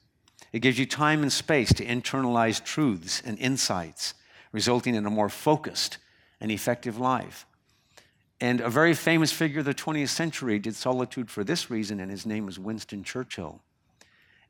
It 0.55 0.63
gives 0.63 0.79
you 0.79 0.87
time 0.87 1.23
and 1.23 1.33
space 1.33 1.73
to 1.73 1.85
internalize 1.85 2.63
truths 2.63 3.21
and 3.27 3.37
insights, 3.41 4.15
resulting 4.53 4.95
in 4.95 5.05
a 5.05 5.11
more 5.11 5.29
focused 5.29 5.99
and 6.41 6.49
effective 6.53 6.97
life. 6.97 7.45
And 8.41 8.61
a 8.61 8.71
very 8.71 8.95
famous 8.95 9.33
figure 9.33 9.59
of 9.59 9.65
the 9.65 9.75
20th 9.75 10.11
century 10.11 10.61
did 10.61 10.77
solitude 10.77 11.29
for 11.29 11.43
this 11.43 11.71
reason, 11.71 11.99
and 11.99 12.09
his 12.09 12.25
name 12.25 12.47
was 12.47 12.57
Winston 12.57 13.03
Churchill. 13.03 13.63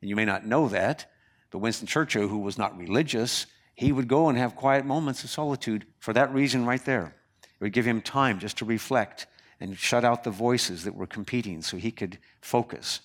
And 0.02 0.10
you 0.10 0.14
may 0.14 0.26
not 0.26 0.44
know 0.44 0.68
that, 0.68 1.10
but 1.50 1.60
Winston 1.60 1.86
Churchill, 1.86 2.28
who 2.28 2.40
was 2.40 2.58
not 2.58 2.76
religious, 2.76 3.46
he 3.74 3.90
would 3.90 4.06
go 4.06 4.28
and 4.28 4.36
have 4.36 4.56
quiet 4.56 4.84
moments 4.84 5.24
of 5.24 5.30
solitude 5.30 5.86
for 6.00 6.12
that 6.12 6.34
reason 6.34 6.66
right 6.66 6.84
there. 6.84 7.16
It 7.42 7.64
would 7.64 7.72
give 7.72 7.86
him 7.86 8.02
time 8.02 8.38
just 8.38 8.58
to 8.58 8.66
reflect 8.66 9.26
and 9.58 9.78
shut 9.78 10.04
out 10.04 10.22
the 10.22 10.30
voices 10.30 10.84
that 10.84 10.96
were 10.96 11.06
competing 11.06 11.62
so 11.62 11.78
he 11.78 11.90
could 11.90 12.18
focus. 12.42 13.00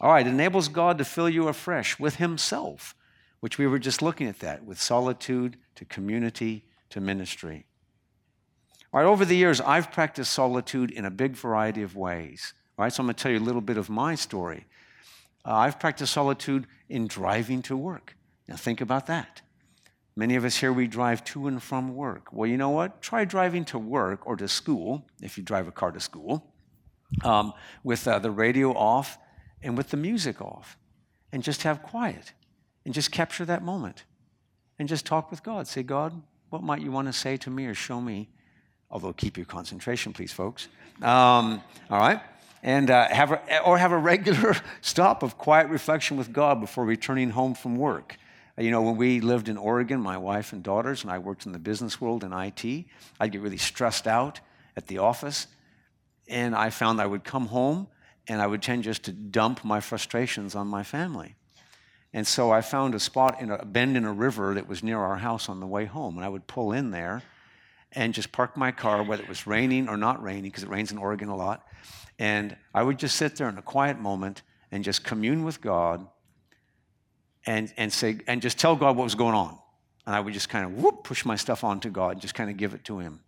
All 0.00 0.12
right, 0.12 0.26
enables 0.26 0.68
God 0.68 0.98
to 0.98 1.04
fill 1.04 1.28
you 1.28 1.48
afresh 1.48 1.98
with 1.98 2.16
Himself, 2.16 2.94
which 3.40 3.58
we 3.58 3.66
were 3.66 3.78
just 3.78 4.02
looking 4.02 4.28
at 4.28 4.40
that, 4.40 4.64
with 4.64 4.80
solitude 4.80 5.56
to 5.76 5.84
community 5.84 6.64
to 6.90 7.00
ministry. 7.00 7.66
All 8.92 9.00
right, 9.00 9.06
over 9.06 9.24
the 9.24 9.36
years, 9.36 9.60
I've 9.60 9.92
practiced 9.92 10.32
solitude 10.32 10.90
in 10.90 11.04
a 11.04 11.10
big 11.10 11.32
variety 11.32 11.82
of 11.82 11.96
ways. 11.96 12.54
All 12.78 12.84
right, 12.84 12.92
so 12.92 13.02
I'm 13.02 13.06
going 13.06 13.14
to 13.14 13.22
tell 13.22 13.32
you 13.32 13.38
a 13.38 13.40
little 13.40 13.60
bit 13.62 13.78
of 13.78 13.88
my 13.88 14.14
story. 14.14 14.66
Uh, 15.44 15.54
I've 15.54 15.80
practiced 15.80 16.12
solitude 16.12 16.66
in 16.88 17.06
driving 17.06 17.62
to 17.62 17.76
work. 17.76 18.16
Now, 18.48 18.56
think 18.56 18.80
about 18.80 19.06
that. 19.06 19.42
Many 20.14 20.36
of 20.36 20.44
us 20.44 20.56
here, 20.56 20.72
we 20.72 20.86
drive 20.86 21.24
to 21.24 21.46
and 21.46 21.62
from 21.62 21.94
work. 21.94 22.32
Well, 22.32 22.48
you 22.48 22.56
know 22.56 22.70
what? 22.70 23.02
Try 23.02 23.24
driving 23.24 23.64
to 23.66 23.78
work 23.78 24.26
or 24.26 24.36
to 24.36 24.48
school, 24.48 25.06
if 25.20 25.36
you 25.36 25.42
drive 25.42 25.68
a 25.68 25.72
car 25.72 25.90
to 25.90 26.00
school, 26.00 26.54
um, 27.22 27.52
with 27.84 28.08
uh, 28.08 28.18
the 28.18 28.30
radio 28.30 28.72
off 28.72 29.18
and 29.62 29.76
with 29.76 29.90
the 29.90 29.96
music 29.96 30.40
off 30.40 30.76
and 31.32 31.42
just 31.42 31.62
have 31.62 31.82
quiet 31.82 32.32
and 32.84 32.94
just 32.94 33.10
capture 33.10 33.44
that 33.44 33.62
moment 33.62 34.04
and 34.78 34.88
just 34.88 35.06
talk 35.06 35.30
with 35.30 35.42
God. 35.42 35.66
Say, 35.66 35.82
God, 35.82 36.22
what 36.50 36.62
might 36.62 36.80
you 36.80 36.92
want 36.92 37.08
to 37.08 37.12
say 37.12 37.36
to 37.38 37.50
me 37.50 37.66
or 37.66 37.74
show 37.74 38.00
me? 38.00 38.28
Although 38.90 39.12
keep 39.12 39.36
your 39.36 39.46
concentration, 39.46 40.12
please, 40.12 40.32
folks. 40.32 40.68
Um, 41.02 41.62
all 41.90 41.98
right? 41.98 42.20
And 42.62 42.90
uh, 42.90 43.08
have 43.08 43.32
a, 43.32 43.62
or 43.62 43.78
have 43.78 43.92
a 43.92 43.98
regular 43.98 44.54
stop 44.80 45.22
of 45.22 45.36
quiet 45.38 45.68
reflection 45.68 46.16
with 46.16 46.32
God 46.32 46.60
before 46.60 46.84
returning 46.84 47.30
home 47.30 47.54
from 47.54 47.76
work. 47.76 48.16
You 48.58 48.70
know, 48.70 48.80
when 48.80 48.96
we 48.96 49.20
lived 49.20 49.48
in 49.48 49.58
Oregon, 49.58 50.00
my 50.00 50.16
wife 50.16 50.52
and 50.52 50.62
daughters, 50.62 51.02
and 51.02 51.10
I 51.10 51.18
worked 51.18 51.44
in 51.44 51.52
the 51.52 51.58
business 51.58 52.00
world 52.00 52.24
in 52.24 52.32
IT, 52.32 52.86
I'd 53.20 53.32
get 53.32 53.42
really 53.42 53.58
stressed 53.58 54.06
out 54.06 54.40
at 54.76 54.86
the 54.86 54.98
office. 54.98 55.46
And 56.26 56.54
I 56.56 56.70
found 56.70 57.00
I 57.00 57.06
would 57.06 57.22
come 57.22 57.46
home 57.46 57.88
and 58.28 58.40
I 58.40 58.46
would 58.46 58.62
tend 58.62 58.84
just 58.84 59.04
to 59.04 59.12
dump 59.12 59.64
my 59.64 59.80
frustrations 59.80 60.54
on 60.54 60.66
my 60.66 60.82
family. 60.82 61.34
And 62.12 62.26
so 62.26 62.50
I 62.50 62.60
found 62.60 62.94
a 62.94 63.00
spot 63.00 63.40
in 63.40 63.50
a 63.50 63.64
bend 63.64 63.96
in 63.96 64.04
a 64.04 64.12
river 64.12 64.54
that 64.54 64.68
was 64.68 64.82
near 64.82 64.98
our 64.98 65.16
house 65.16 65.48
on 65.48 65.60
the 65.60 65.66
way 65.66 65.84
home, 65.84 66.16
and 66.16 66.24
I 66.24 66.28
would 66.28 66.46
pull 66.46 66.72
in 66.72 66.90
there 66.90 67.22
and 67.92 68.14
just 68.14 68.32
park 68.32 68.56
my 68.56 68.72
car, 68.72 69.02
whether 69.02 69.22
it 69.22 69.28
was 69.28 69.46
raining 69.46 69.88
or 69.88 69.96
not 69.96 70.22
raining, 70.22 70.44
because 70.44 70.62
it 70.62 70.68
rains 70.68 70.92
in 70.92 70.98
Oregon 70.98 71.28
a 71.28 71.36
lot. 71.36 71.66
And 72.18 72.56
I 72.74 72.82
would 72.82 72.98
just 72.98 73.16
sit 73.16 73.36
there 73.36 73.48
in 73.48 73.58
a 73.58 73.62
quiet 73.62 73.98
moment 73.98 74.42
and 74.70 74.84
just 74.84 75.04
commune 75.04 75.44
with 75.44 75.60
God 75.60 76.06
and, 77.46 77.72
and 77.76 77.92
say, 77.92 78.18
and 78.26 78.42
just 78.42 78.58
tell 78.58 78.76
God 78.76 78.96
what 78.96 79.04
was 79.04 79.14
going 79.14 79.34
on. 79.34 79.58
And 80.06 80.14
I 80.14 80.20
would 80.20 80.34
just 80.34 80.48
kind 80.48 80.64
of 80.64 80.82
whoop, 80.82 81.04
push 81.04 81.24
my 81.24 81.36
stuff 81.36 81.64
onto 81.64 81.90
God, 81.90 82.20
just 82.20 82.34
kind 82.34 82.50
of 82.50 82.56
give 82.56 82.74
it 82.74 82.84
to 82.84 82.98
Him 82.98 83.20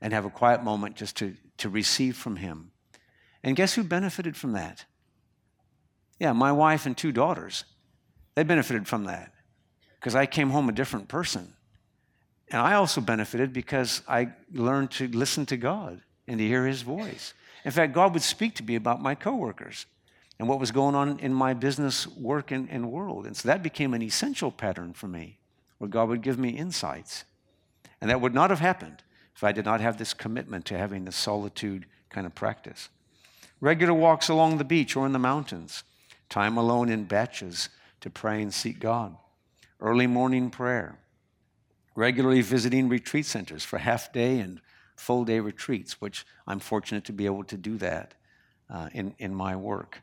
and 0.00 0.12
have 0.12 0.24
a 0.24 0.30
quiet 0.30 0.62
moment 0.62 0.96
just 0.96 1.16
to, 1.18 1.36
to 1.58 1.68
receive 1.68 2.16
from 2.16 2.36
Him. 2.36 2.69
And 3.42 3.56
guess 3.56 3.74
who 3.74 3.82
benefited 3.82 4.36
from 4.36 4.52
that? 4.52 4.84
Yeah, 6.18 6.32
my 6.32 6.52
wife 6.52 6.86
and 6.86 6.96
two 6.96 7.12
daughters. 7.12 7.64
They 8.34 8.42
benefited 8.42 8.86
from 8.86 9.04
that 9.04 9.32
because 9.98 10.14
I 10.14 10.26
came 10.26 10.50
home 10.50 10.68
a 10.68 10.72
different 10.72 11.08
person. 11.08 11.54
And 12.50 12.60
I 12.60 12.74
also 12.74 13.00
benefited 13.00 13.52
because 13.52 14.02
I 14.08 14.30
learned 14.52 14.90
to 14.92 15.08
listen 15.08 15.46
to 15.46 15.56
God 15.56 16.02
and 16.26 16.38
to 16.38 16.46
hear 16.46 16.66
his 16.66 16.82
voice. 16.82 17.32
In 17.64 17.70
fact, 17.70 17.92
God 17.92 18.12
would 18.12 18.22
speak 18.22 18.54
to 18.56 18.64
me 18.64 18.74
about 18.74 19.00
my 19.00 19.14
coworkers 19.14 19.86
and 20.38 20.48
what 20.48 20.58
was 20.58 20.70
going 20.70 20.94
on 20.94 21.18
in 21.20 21.34
my 21.34 21.54
business 21.54 22.06
work 22.06 22.50
and, 22.50 22.68
and 22.70 22.90
world. 22.90 23.26
And 23.26 23.36
so 23.36 23.48
that 23.48 23.62
became 23.62 23.94
an 23.94 24.02
essential 24.02 24.50
pattern 24.50 24.94
for 24.94 25.06
me 25.06 25.38
where 25.78 25.88
God 25.88 26.08
would 26.08 26.22
give 26.22 26.38
me 26.38 26.50
insights. 26.50 27.24
And 28.00 28.10
that 28.10 28.20
would 28.20 28.34
not 28.34 28.50
have 28.50 28.60
happened 28.60 29.02
if 29.36 29.44
I 29.44 29.52
did 29.52 29.64
not 29.64 29.80
have 29.80 29.98
this 29.98 30.14
commitment 30.14 30.64
to 30.66 30.78
having 30.78 31.04
this 31.04 31.16
solitude 31.16 31.86
kind 32.08 32.26
of 32.26 32.34
practice. 32.34 32.88
Regular 33.60 33.94
walks 33.94 34.28
along 34.28 34.58
the 34.58 34.64
beach 34.64 34.96
or 34.96 35.06
in 35.06 35.12
the 35.12 35.18
mountains, 35.18 35.84
time 36.28 36.56
alone 36.56 36.88
in 36.88 37.04
baches 37.04 37.68
to 38.00 38.10
pray 38.10 38.40
and 38.40 38.52
seek 38.52 38.80
God, 38.80 39.16
early 39.80 40.06
morning 40.06 40.50
prayer, 40.50 40.98
regularly 41.94 42.40
visiting 42.40 42.88
retreat 42.88 43.26
centers 43.26 43.64
for 43.64 43.78
half 43.78 44.12
day 44.12 44.40
and 44.40 44.60
full 44.96 45.24
day 45.24 45.40
retreats, 45.40 46.00
which 46.00 46.26
I'm 46.46 46.60
fortunate 46.60 47.04
to 47.06 47.12
be 47.12 47.26
able 47.26 47.44
to 47.44 47.56
do 47.56 47.76
that 47.78 48.14
uh, 48.70 48.88
in, 48.92 49.14
in 49.18 49.34
my 49.34 49.56
work. 49.56 50.02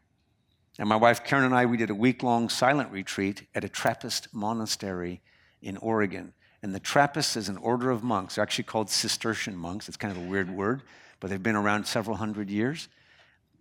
And 0.79 0.87
my 0.87 0.95
wife 0.95 1.23
Karen 1.23 1.45
and 1.45 1.55
I, 1.55 1.65
we 1.65 1.77
did 1.77 1.89
a 1.89 1.95
week 1.95 2.21
long 2.21 2.49
silent 2.49 2.91
retreat 2.91 3.47
at 3.55 3.63
a 3.63 3.69
Trappist 3.69 4.27
monastery 4.33 5.21
in 5.61 5.77
Oregon. 5.77 6.33
And 6.61 6.73
the 6.73 6.79
Trappists 6.79 7.35
is 7.35 7.49
an 7.49 7.57
order 7.57 7.89
of 7.89 8.03
monks. 8.03 8.35
They're 8.35 8.43
actually 8.43 8.65
called 8.65 8.89
Cistercian 8.89 9.55
monks. 9.55 9.87
It's 9.87 9.97
kind 9.97 10.15
of 10.15 10.23
a 10.23 10.27
weird 10.27 10.49
word, 10.49 10.81
but 11.19 11.29
they've 11.29 11.41
been 11.41 11.55
around 11.55 11.87
several 11.87 12.17
hundred 12.17 12.49
years. 12.49 12.89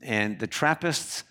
And 0.07 0.39
the 0.39 0.47
Trappists 0.47 1.25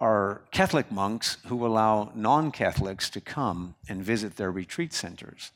are 0.00 0.42
Catholic 0.52 0.92
monks 0.92 1.38
who 1.46 1.66
allow 1.66 2.12
non 2.14 2.52
Catholics 2.52 3.08
to 3.10 3.22
come 3.22 3.74
and 3.88 4.04
visit 4.04 4.36
their 4.36 4.52
retreat 4.52 4.92
centers. 4.92 5.50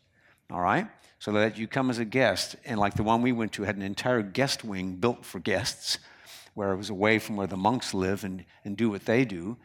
All 0.51 0.63
right? 0.63 0.89
So 1.19 1.33
that 1.33 1.59
you 1.59 1.69
come 1.69 1.91
as 1.91 1.99
a 1.99 2.07
guest. 2.07 2.57
And 2.65 2.81
like 2.81 2.95
the 2.95 3.03
one 3.03 3.21
we 3.21 3.31
went 3.31 3.53
to 3.53 3.65
had 3.65 3.77
an 3.77 3.83
entire 3.83 4.23
guest 4.23 4.65
wing 4.65 4.97
built 4.97 5.27
for 5.27 5.39
guests, 5.39 5.99
where 6.55 6.73
it 6.73 6.77
was 6.77 6.89
away 6.89 7.19
from 7.19 7.37
where 7.37 7.47
the 7.47 7.59
monks 7.59 7.93
live 7.93 8.25
and, 8.25 8.45
and 8.65 8.75
do 8.75 8.89
what 8.89 9.05
they 9.05 9.27
do. 9.27 9.59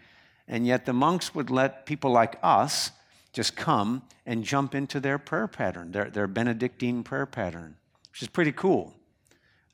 And 0.46 0.67
yet 0.67 0.86
the 0.86 0.93
monks 0.93 1.34
would 1.34 1.50
let 1.50 1.86
people 1.86 2.12
like 2.12 2.38
us 2.43 2.91
just 3.32 3.56
come 3.56 4.04
and 4.26 4.43
jump 4.43 4.76
into 4.76 5.00
their 5.00 5.17
prayer 5.17 5.48
pattern, 5.48 5.93
their, 5.93 6.10
their 6.10 6.28
Benedictine 6.28 7.04
prayer 7.04 7.26
pattern, 7.26 7.78
which 8.12 8.22
is 8.22 8.28
pretty 8.28 8.52
cool. 8.52 8.97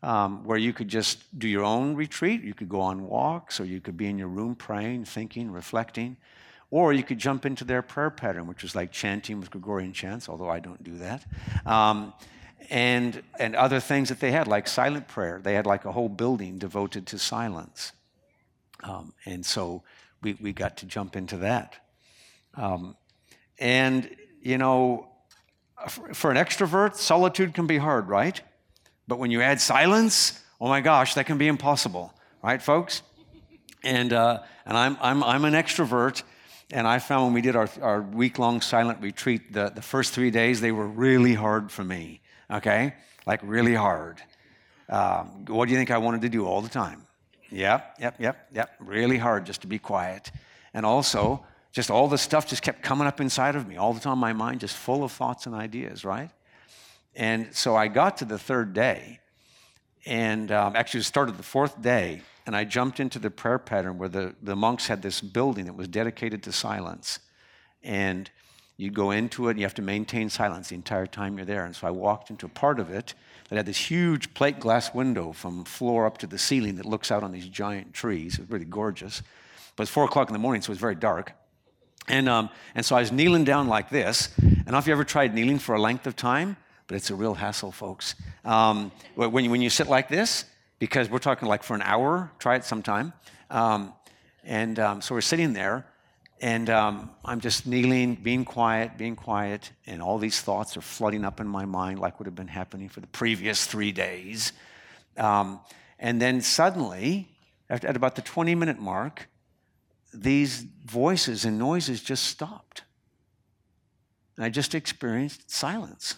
Um, 0.04 0.44
where 0.44 0.58
you 0.58 0.74
could 0.74 0.90
just 0.90 1.40
do 1.40 1.48
your 1.48 1.64
own 1.64 1.96
retreat, 1.96 2.44
you 2.44 2.54
could 2.54 2.68
go 2.68 2.82
on 2.82 3.08
walks, 3.08 3.62
or 3.62 3.64
you 3.64 3.80
could 3.80 3.96
be 3.96 4.08
in 4.08 4.18
your 4.18 4.28
room 4.28 4.54
praying, 4.54 5.06
thinking, 5.06 5.50
reflecting, 5.50 6.18
or 6.72 6.92
you 6.92 7.04
could 7.04 7.20
jump 7.20 7.46
into 7.46 7.64
their 7.64 7.82
prayer 7.82 8.10
pattern, 8.10 8.46
which 8.46 8.66
is 8.66 8.76
like 8.76 8.92
chanting 8.92 9.40
with 9.40 9.50
Gregorian 9.50 9.94
chants, 9.94 10.28
although 10.28 10.50
I 10.50 10.60
don't 10.60 10.84
do 10.84 10.98
that. 10.98 11.24
Um, 11.66 12.14
and, 12.70 13.24
and 13.40 13.56
other 13.56 13.80
things 13.80 14.10
that 14.10 14.20
they 14.20 14.32
had, 14.32 14.46
like 14.46 14.68
silent 14.68 15.08
prayer. 15.08 15.40
They 15.42 15.54
had 15.54 15.66
like 15.66 15.86
a 15.86 15.92
whole 15.94 16.10
building 16.10 16.58
devoted 16.58 17.08
to 17.08 17.18
silence. 17.18 17.94
Um, 18.84 19.14
and 19.26 19.46
so 19.46 19.84
we, 20.22 20.34
we 20.42 20.52
got 20.52 20.76
to 20.78 20.86
jump 20.86 21.16
into 21.16 21.38
that. 21.38 21.76
Um, 22.56 22.98
and, 23.58 24.10
you 24.42 24.58
know, 24.58 25.08
for 25.88 26.30
an 26.30 26.36
extrovert, 26.36 26.96
solitude 26.96 27.54
can 27.54 27.68
be 27.68 27.78
hard, 27.78 28.10
right? 28.10 28.42
But 29.08 29.20
when 29.20 29.32
you 29.32 29.42
add 29.42 29.60
silence, 29.60 30.42
oh 30.62 30.68
my 30.68 30.82
gosh, 30.82 31.16
that 31.16 31.26
can 31.26 31.38
be 31.38 31.48
impossible, 31.48 32.14
right, 32.42 32.62
folks? 32.62 33.02
And, 33.84 34.14
uh, 34.14 34.40
and 34.66 34.78
I'm, 34.78 34.98
I'm, 35.02 35.24
I'm 35.24 35.46
an 35.46 35.54
extrovert, 35.54 36.24
and 36.72 36.88
I 36.88 37.00
found 37.00 37.26
when 37.26 37.34
we 37.34 37.42
did 37.42 37.56
our, 37.56 37.70
our 37.82 38.02
week 38.02 38.40
long 38.40 38.62
silent 38.62 39.02
retreat, 39.02 39.52
the, 39.52 39.70
the 39.70 39.82
first 39.82 40.14
three 40.14 40.32
days, 40.32 40.62
they 40.62 40.72
were 40.72 40.88
really 40.88 41.34
hard 41.34 41.72
for 41.72 41.84
me, 41.84 42.22
okay? 42.50 42.94
Like 43.26 43.42
really 43.44 43.76
hard. 43.76 44.22
Um, 44.90 45.46
what 45.48 45.66
do 45.66 45.72
you 45.72 45.78
think 45.78 45.92
I 45.92 45.98
wanted 45.98 46.22
to 46.22 46.30
do 46.30 46.46
all 46.46 46.62
the 46.62 46.70
time? 46.70 47.06
Yep, 47.50 47.98
yep, 48.00 48.16
yep, 48.20 48.48
yep. 48.54 48.72
Really 48.80 49.18
hard 49.18 49.46
just 49.46 49.62
to 49.62 49.68
be 49.68 49.80
quiet. 49.80 50.32
And 50.74 50.86
also, 50.86 51.46
just 51.72 51.92
all 51.92 52.08
the 52.08 52.18
stuff 52.18 52.48
just 52.48 52.62
kept 52.62 52.82
coming 52.82 53.08
up 53.08 53.20
inside 53.20 53.56
of 53.56 53.68
me 53.68 53.78
all 53.78 53.94
the 53.94 54.00
time. 54.00 54.18
My 54.18 54.34
mind 54.34 54.60
just 54.60 54.76
full 54.76 55.04
of 55.04 55.12
thoughts 55.12 55.46
and 55.46 55.54
ideas, 55.54 56.04
right? 56.04 56.30
And 57.16 57.56
so 57.56 57.76
I 57.76 57.88
got 57.88 58.18
to 58.18 58.26
the 58.26 58.40
third 58.40 58.74
day, 58.74 59.20
and 60.06 60.52
um, 60.52 60.76
actually 60.76 61.04
started 61.04 61.38
the 61.38 61.44
fourth 61.44 61.82
day, 61.82 62.22
and 62.46 62.56
I 62.56 62.66
jumped 62.66 63.00
into 63.00 63.20
the 63.20 63.30
prayer 63.30 63.60
pattern 63.60 63.98
where 63.98 64.10
the, 64.10 64.36
the 64.42 64.56
monks 64.56 64.88
had 64.88 65.02
this 65.02 65.22
building 65.22 65.66
that 65.66 65.76
was 65.76 65.88
dedicated 65.88 66.44
to 66.44 66.52
silence. 66.52 67.20
And 67.84 68.30
you 68.76 68.90
go 68.90 69.12
into 69.12 69.48
it, 69.48 69.52
and 69.52 69.60
you 69.60 69.66
have 69.66 69.76
to 69.76 69.82
maintain 69.82 70.30
silence 70.30 70.70
the 70.70 70.76
entire 70.76 71.06
time 71.06 71.38
you're 71.38 71.46
there. 71.46 71.66
And 71.66 71.76
so 71.76 71.88
I 71.88 71.92
walked 71.92 72.30
into 72.30 72.48
a 72.48 72.50
part 72.50 72.80
of 72.80 72.90
it 72.90 73.14
that 73.50 73.56
had 73.56 73.66
this 73.66 73.78
huge 73.78 74.34
plate 74.34 74.60
glass 74.60 74.94
window 74.94 75.32
from 75.32 75.64
floor 75.64 76.06
up 76.06 76.18
to 76.18 76.28
the 76.28 76.40
ceiling 76.40 76.76
that 76.78 76.86
looks 76.86 77.12
out 77.12 77.24
on 77.24 77.32
these 77.32 77.48
giant 77.48 77.94
trees. 77.94 78.36
It 78.36 78.42
was 78.42 78.50
really 78.50 78.66
gorgeous. 78.66 79.22
But 79.76 79.84
it's 79.84 79.92
four 79.92 80.06
o'clock 80.06 80.28
in 80.30 80.34
the 80.34 80.40
morning, 80.40 80.62
so 80.62 80.68
it 80.68 80.72
was 80.72 80.80
very 80.80 80.96
dark. 80.96 81.34
And, 82.08 82.28
um, 82.28 82.50
and 82.76 82.86
so 82.86 82.96
I 82.96 83.00
was 83.00 83.12
kneeling 83.12 83.44
down 83.44 83.68
like 83.68 83.90
this. 83.90 84.30
And 84.38 84.76
if 84.76 84.88
you 84.88 84.94
ever 84.94 85.04
tried 85.04 85.34
kneeling 85.34 85.60
for 85.60 85.76
a 85.76 85.82
length 85.82 86.08
of 86.08 86.16
time, 86.16 86.58
but 86.88 86.96
it's 86.96 87.10
a 87.10 87.16
real 87.16 87.34
hassle, 87.34 87.72
folks. 87.72 88.16
Um, 88.44 88.92
when, 89.16 89.46
you, 89.46 89.52
when 89.52 89.62
you 89.62 89.70
sit 89.70 89.88
like 89.88 90.10
this, 90.10 90.46
because 90.80 91.10
we're 91.10 91.20
talking 91.20 91.48
like 91.48 91.64
for 91.64 91.76
an 91.76 91.82
hour, 91.82 92.32
try 92.40 92.56
it 92.56 92.66
sometime. 92.66 93.14
Um, 93.50 93.94
and 94.44 94.80
um, 94.80 95.02
so 95.02 95.16
we're 95.16 95.22
sitting 95.22 95.54
there, 95.54 95.86
and 96.42 96.70
um, 96.70 97.10
I'm 97.24 97.40
just 97.40 97.66
kneeling, 97.66 98.16
being 98.16 98.44
quiet, 98.44 98.98
being 98.98 99.16
quiet, 99.16 99.72
and 99.88 100.02
all 100.02 100.18
these 100.18 100.42
thoughts 100.42 100.76
are 100.76 100.82
flooding 100.82 101.24
up 101.24 101.40
in 101.40 101.48
my 101.48 101.66
mind 101.66 102.00
like 102.00 102.20
would 102.20 102.26
have 102.26 102.36
been 102.36 102.48
happening 102.48 102.90
for 102.90 103.00
the 103.00 103.08
previous 103.08 103.66
three 103.66 103.92
days. 103.92 104.52
Um, 105.16 105.62
and 106.00 106.22
then 106.22 106.42
suddenly, 106.42 107.30
at 107.70 107.96
about 107.96 108.16
the 108.16 108.22
20 108.22 108.56
minute 108.56 108.80
mark, 108.80 109.30
these 110.14 110.66
voices 110.86 111.46
and 111.46 111.58
noises 111.58 112.04
just 112.04 112.26
stopped. 112.26 112.84
And 114.36 114.44
I 114.44 114.50
just 114.50 114.76
experienced 114.76 115.50
silence 115.50 116.16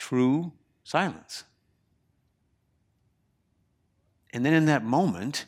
true 0.00 0.52
silence. 0.82 1.44
And 4.32 4.44
then 4.44 4.54
in 4.54 4.66
that 4.66 4.84
moment, 4.84 5.46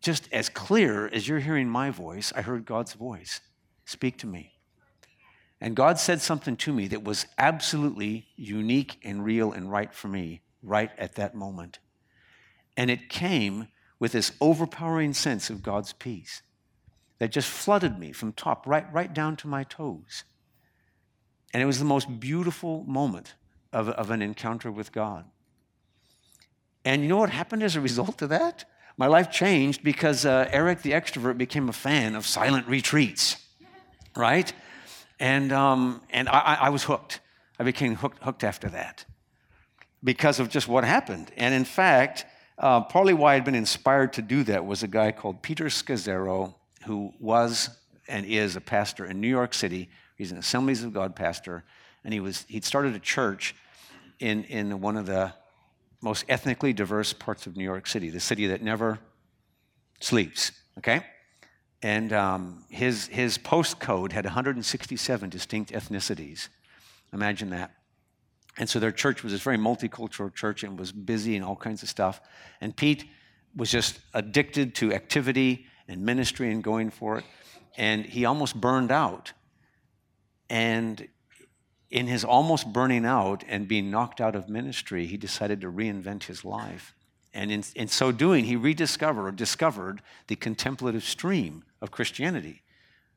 just 0.00 0.28
as 0.32 0.48
clear 0.48 1.08
as 1.08 1.26
you're 1.26 1.40
hearing 1.40 1.68
my 1.68 1.90
voice, 1.90 2.32
I 2.36 2.42
heard 2.42 2.64
God's 2.64 2.92
voice 2.92 3.40
speak 3.84 4.18
to 4.18 4.26
me. 4.26 4.52
And 5.60 5.74
God 5.74 5.98
said 5.98 6.20
something 6.20 6.56
to 6.58 6.72
me 6.72 6.86
that 6.88 7.02
was 7.02 7.26
absolutely 7.36 8.28
unique 8.36 9.00
and 9.02 9.24
real 9.24 9.50
and 9.52 9.70
right 9.70 9.92
for 9.92 10.06
me 10.06 10.42
right 10.62 10.90
at 10.98 11.16
that 11.16 11.34
moment. 11.34 11.80
And 12.76 12.90
it 12.90 13.08
came 13.08 13.68
with 13.98 14.12
this 14.12 14.32
overpowering 14.40 15.14
sense 15.14 15.50
of 15.50 15.62
God's 15.62 15.92
peace 15.92 16.42
that 17.18 17.32
just 17.32 17.48
flooded 17.48 17.98
me 17.98 18.12
from 18.12 18.32
top 18.32 18.66
right, 18.66 18.86
right 18.92 19.12
down 19.12 19.36
to 19.36 19.48
my 19.48 19.64
toes. 19.64 20.22
And 21.52 21.62
it 21.62 21.66
was 21.66 21.78
the 21.78 21.84
most 21.84 22.20
beautiful 22.20 22.84
moment 22.84 23.34
of, 23.72 23.88
of 23.88 24.10
an 24.10 24.22
encounter 24.22 24.70
with 24.70 24.92
God. 24.92 25.24
And 26.84 27.02
you 27.02 27.08
know 27.08 27.18
what 27.18 27.30
happened 27.30 27.62
as 27.62 27.76
a 27.76 27.80
result 27.80 28.22
of 28.22 28.30
that? 28.30 28.64
My 28.96 29.06
life 29.06 29.30
changed 29.30 29.82
because 29.82 30.26
uh, 30.26 30.48
Eric 30.50 30.82
the 30.82 30.92
extrovert 30.92 31.38
became 31.38 31.68
a 31.68 31.72
fan 31.72 32.14
of 32.14 32.26
silent 32.26 32.66
retreats, 32.66 33.36
right? 34.16 34.52
And, 35.20 35.52
um, 35.52 36.00
and 36.10 36.28
I, 36.28 36.58
I, 36.62 36.68
was 36.70 36.84
hooked. 36.84 37.20
I 37.58 37.64
became 37.64 37.96
hooked, 37.96 38.22
hooked 38.22 38.44
after 38.44 38.68
that 38.70 39.04
because 40.02 40.40
of 40.40 40.48
just 40.48 40.68
what 40.68 40.84
happened. 40.84 41.30
And 41.36 41.54
in 41.54 41.64
fact, 41.64 42.24
uh, 42.58 42.80
partly 42.82 43.14
why 43.14 43.34
I'd 43.34 43.44
been 43.44 43.54
inspired 43.54 44.12
to 44.14 44.22
do 44.22 44.42
that 44.44 44.64
was 44.64 44.82
a 44.82 44.88
guy 44.88 45.12
called 45.12 45.42
Peter 45.42 45.66
Scazzero, 45.66 46.54
who 46.86 47.12
was 47.20 47.70
and 48.08 48.24
is 48.26 48.56
a 48.56 48.60
pastor 48.60 49.04
in 49.04 49.20
New 49.20 49.28
York 49.28 49.54
City 49.54 49.90
He's 50.18 50.32
an 50.32 50.38
Assemblies 50.38 50.82
of 50.82 50.92
God 50.92 51.14
pastor, 51.14 51.64
and 52.04 52.12
he 52.12 52.18
was 52.18 52.44
he'd 52.48 52.64
started 52.64 52.94
a 52.94 52.98
church 52.98 53.54
in 54.18 54.42
in 54.44 54.80
one 54.80 54.96
of 54.96 55.06
the 55.06 55.32
most 56.00 56.24
ethnically 56.28 56.72
diverse 56.72 57.12
parts 57.12 57.46
of 57.46 57.56
New 57.56 57.64
York 57.64 57.86
City, 57.86 58.10
the 58.10 58.20
city 58.20 58.48
that 58.48 58.60
never 58.60 58.98
sleeps. 60.00 60.50
Okay, 60.76 61.02
and 61.82 62.12
um, 62.12 62.64
his 62.68 63.06
his 63.06 63.38
postcode 63.38 64.10
had 64.10 64.24
167 64.24 65.30
distinct 65.30 65.70
ethnicities. 65.70 66.48
Imagine 67.12 67.50
that. 67.50 67.70
And 68.58 68.68
so 68.68 68.80
their 68.80 68.90
church 68.90 69.22
was 69.22 69.32
this 69.32 69.42
very 69.42 69.56
multicultural 69.56 70.34
church 70.34 70.64
and 70.64 70.76
was 70.76 70.90
busy 70.90 71.36
and 71.36 71.44
all 71.44 71.54
kinds 71.54 71.84
of 71.84 71.88
stuff. 71.88 72.20
And 72.60 72.74
Pete 72.76 73.04
was 73.54 73.70
just 73.70 74.00
addicted 74.14 74.74
to 74.76 74.92
activity 74.92 75.66
and 75.86 76.02
ministry 76.02 76.50
and 76.50 76.62
going 76.62 76.90
for 76.90 77.18
it. 77.18 77.24
And 77.76 78.04
he 78.04 78.24
almost 78.24 78.60
burned 78.60 78.90
out 78.90 79.32
and 80.48 81.08
in 81.90 82.06
his 82.06 82.24
almost 82.24 82.72
burning 82.72 83.06
out 83.06 83.44
and 83.48 83.66
being 83.66 83.90
knocked 83.90 84.20
out 84.20 84.36
of 84.36 84.48
ministry, 84.48 85.06
he 85.06 85.16
decided 85.16 85.60
to 85.60 85.70
reinvent 85.70 86.24
his 86.24 86.44
life. 86.44 86.94
And 87.32 87.50
in, 87.50 87.64
in 87.74 87.88
so 87.88 88.12
doing, 88.12 88.44
he 88.44 88.56
rediscovered 88.56 89.36
discovered 89.36 90.02
the 90.26 90.36
contemplative 90.36 91.04
stream 91.04 91.64
of 91.80 91.90
Christianity, 91.90 92.62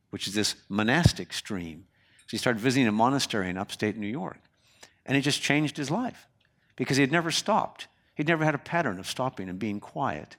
which 0.10 0.28
is 0.28 0.34
this 0.34 0.56
monastic 0.70 1.34
stream. 1.34 1.86
So 2.28 2.32
he 2.32 2.38
started 2.38 2.62
visiting 2.62 2.88
a 2.88 2.92
monastery 2.92 3.50
in 3.50 3.58
upstate 3.58 3.98
New 3.98 4.08
York. 4.08 4.40
And 5.06 5.18
it 5.18 5.22
just 5.22 5.42
changed 5.42 5.78
his 5.78 5.92
life 5.92 6.28
because 6.76 6.98
he 6.98 7.02
had 7.02 7.12
never 7.12 7.32
stopped. 7.32 7.88
He'd 8.16 8.28
never 8.28 8.46
had 8.46 8.56
a 8.56 8.60
pattern 8.60 9.00
of 9.00 9.08
stopping 9.08 9.50
and 9.50 9.58
being 9.58 9.80
quiet 9.80 10.36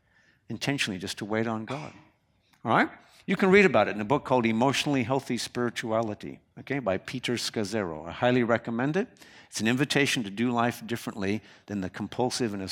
intentionally 0.48 0.98
just 0.98 1.18
to 1.18 1.24
wait 1.24 1.46
on 1.46 1.64
God. 1.64 1.92
All 2.64 2.70
right? 2.70 2.88
You 3.24 3.36
can 3.36 3.50
read 3.50 3.64
about 3.64 3.86
it 3.86 3.94
in 3.94 4.00
a 4.00 4.04
book 4.04 4.24
called 4.24 4.46
Emotionally 4.46 5.04
Healthy 5.04 5.38
Spirituality, 5.38 6.40
okay, 6.58 6.80
by 6.80 6.98
Peter 6.98 7.34
Scazzero. 7.34 8.08
I 8.08 8.10
highly 8.10 8.42
recommend 8.42 8.96
it. 8.96 9.06
It's 9.48 9.60
an 9.60 9.68
invitation 9.68 10.24
to 10.24 10.30
do 10.30 10.50
life 10.50 10.82
differently 10.86 11.40
than 11.66 11.80
the 11.80 11.90
compulsive 11.90 12.52
and 12.52 12.62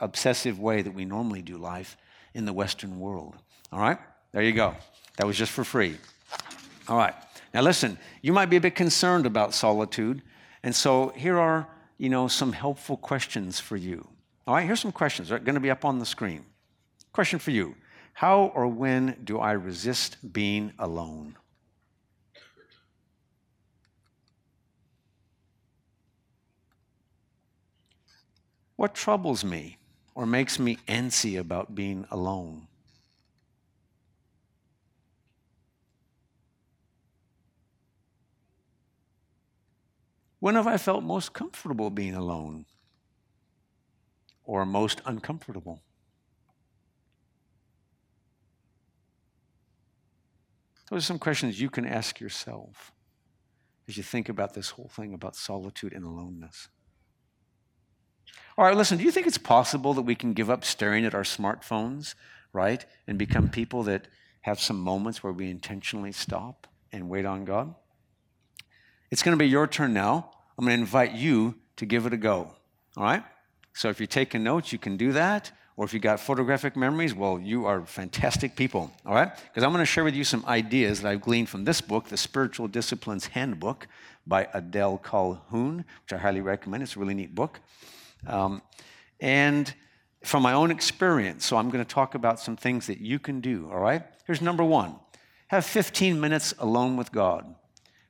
obsessive 0.00 0.58
way 0.58 0.80
that 0.80 0.94
we 0.94 1.04
normally 1.04 1.42
do 1.42 1.58
life 1.58 1.98
in 2.32 2.46
the 2.46 2.52
Western 2.52 2.98
world. 2.98 3.36
All 3.72 3.80
right? 3.80 3.98
There 4.32 4.42
you 4.42 4.52
go. 4.52 4.74
That 5.16 5.26
was 5.26 5.36
just 5.36 5.52
for 5.52 5.64
free. 5.64 5.98
All 6.88 6.96
right. 6.96 7.14
Now 7.52 7.60
listen, 7.60 7.98
you 8.22 8.32
might 8.32 8.46
be 8.46 8.56
a 8.56 8.60
bit 8.60 8.74
concerned 8.74 9.26
about 9.26 9.52
solitude, 9.52 10.22
and 10.62 10.74
so 10.74 11.08
here 11.14 11.38
are, 11.38 11.68
you 11.98 12.08
know, 12.08 12.26
some 12.26 12.52
helpful 12.52 12.96
questions 12.96 13.60
for 13.60 13.76
you. 13.76 14.08
All 14.46 14.54
right, 14.54 14.64
here's 14.64 14.80
some 14.80 14.92
questions. 14.92 15.28
They're 15.28 15.38
going 15.38 15.56
to 15.56 15.60
be 15.60 15.70
up 15.70 15.84
on 15.84 15.98
the 15.98 16.06
screen. 16.06 16.46
Question 17.12 17.38
for 17.38 17.50
you. 17.50 17.74
How 18.20 18.52
or 18.54 18.68
when 18.68 19.16
do 19.24 19.38
I 19.38 19.52
resist 19.52 20.30
being 20.30 20.74
alone? 20.78 21.38
What 28.76 28.94
troubles 28.94 29.42
me 29.42 29.78
or 30.14 30.26
makes 30.26 30.58
me 30.58 30.76
antsy 30.86 31.40
about 31.40 31.74
being 31.74 32.04
alone? 32.10 32.66
When 40.40 40.56
have 40.56 40.66
I 40.66 40.76
felt 40.76 41.02
most 41.02 41.32
comfortable 41.32 41.88
being 41.88 42.14
alone 42.14 42.66
or 44.44 44.66
most 44.66 45.00
uncomfortable? 45.06 45.80
Those 50.90 51.04
are 51.04 51.06
some 51.06 51.18
questions 51.18 51.60
you 51.60 51.70
can 51.70 51.86
ask 51.86 52.20
yourself 52.20 52.92
as 53.88 53.96
you 53.96 54.02
think 54.02 54.28
about 54.28 54.54
this 54.54 54.70
whole 54.70 54.88
thing 54.88 55.14
about 55.14 55.36
solitude 55.36 55.92
and 55.92 56.04
aloneness. 56.04 56.68
All 58.58 58.64
right, 58.64 58.76
listen, 58.76 58.98
do 58.98 59.04
you 59.04 59.10
think 59.10 59.26
it's 59.26 59.38
possible 59.38 59.94
that 59.94 60.02
we 60.02 60.14
can 60.14 60.32
give 60.32 60.50
up 60.50 60.64
staring 60.64 61.04
at 61.04 61.14
our 61.14 61.22
smartphones, 61.22 62.14
right, 62.52 62.84
and 63.06 63.16
become 63.18 63.48
people 63.48 63.84
that 63.84 64.08
have 64.42 64.60
some 64.60 64.78
moments 64.78 65.22
where 65.22 65.32
we 65.32 65.50
intentionally 65.50 66.12
stop 66.12 66.66
and 66.92 67.08
wait 67.08 67.24
on 67.24 67.44
God? 67.44 67.74
It's 69.10 69.22
going 69.22 69.36
to 69.36 69.42
be 69.42 69.48
your 69.48 69.66
turn 69.66 69.94
now. 69.94 70.30
I'm 70.58 70.64
going 70.64 70.76
to 70.76 70.80
invite 70.80 71.12
you 71.12 71.54
to 71.76 71.86
give 71.86 72.06
it 72.06 72.12
a 72.12 72.16
go. 72.16 72.52
All 72.96 73.04
right? 73.04 73.24
So 73.74 73.88
if 73.88 73.98
you're 73.98 74.06
taking 74.06 74.42
notes, 74.42 74.72
you 74.72 74.78
can 74.78 74.96
do 74.96 75.12
that. 75.12 75.52
Or 75.80 75.84
if 75.84 75.94
you 75.94 75.98
got 75.98 76.20
photographic 76.20 76.76
memories, 76.76 77.14
well, 77.14 77.40
you 77.40 77.64
are 77.64 77.86
fantastic 77.86 78.54
people. 78.54 78.92
All 79.06 79.14
right? 79.14 79.34
Because 79.34 79.62
I'm 79.62 79.72
going 79.72 79.80
to 79.80 79.86
share 79.86 80.04
with 80.04 80.14
you 80.14 80.24
some 80.24 80.44
ideas 80.44 81.00
that 81.00 81.08
I've 81.08 81.22
gleaned 81.22 81.48
from 81.48 81.64
this 81.64 81.80
book, 81.80 82.08
The 82.08 82.18
Spiritual 82.18 82.68
Disciplines 82.68 83.28
Handbook 83.28 83.88
by 84.26 84.46
Adele 84.52 84.98
Calhoun, 84.98 85.86
which 86.02 86.12
I 86.12 86.18
highly 86.18 86.42
recommend. 86.42 86.82
It's 86.82 86.96
a 86.96 86.98
really 86.98 87.14
neat 87.14 87.34
book. 87.34 87.60
Um, 88.26 88.60
and 89.20 89.72
from 90.22 90.42
my 90.42 90.52
own 90.52 90.70
experience, 90.70 91.46
so 91.46 91.56
I'm 91.56 91.70
going 91.70 91.82
to 91.82 91.90
talk 91.90 92.14
about 92.14 92.38
some 92.38 92.56
things 92.58 92.86
that 92.86 92.98
you 92.98 93.18
can 93.18 93.40
do, 93.40 93.70
all 93.72 93.80
right? 93.80 94.02
Here's 94.26 94.42
number 94.42 94.62
one 94.62 94.96
have 95.48 95.64
15 95.64 96.20
minutes 96.20 96.52
alone 96.58 96.98
with 96.98 97.10
God. 97.10 97.54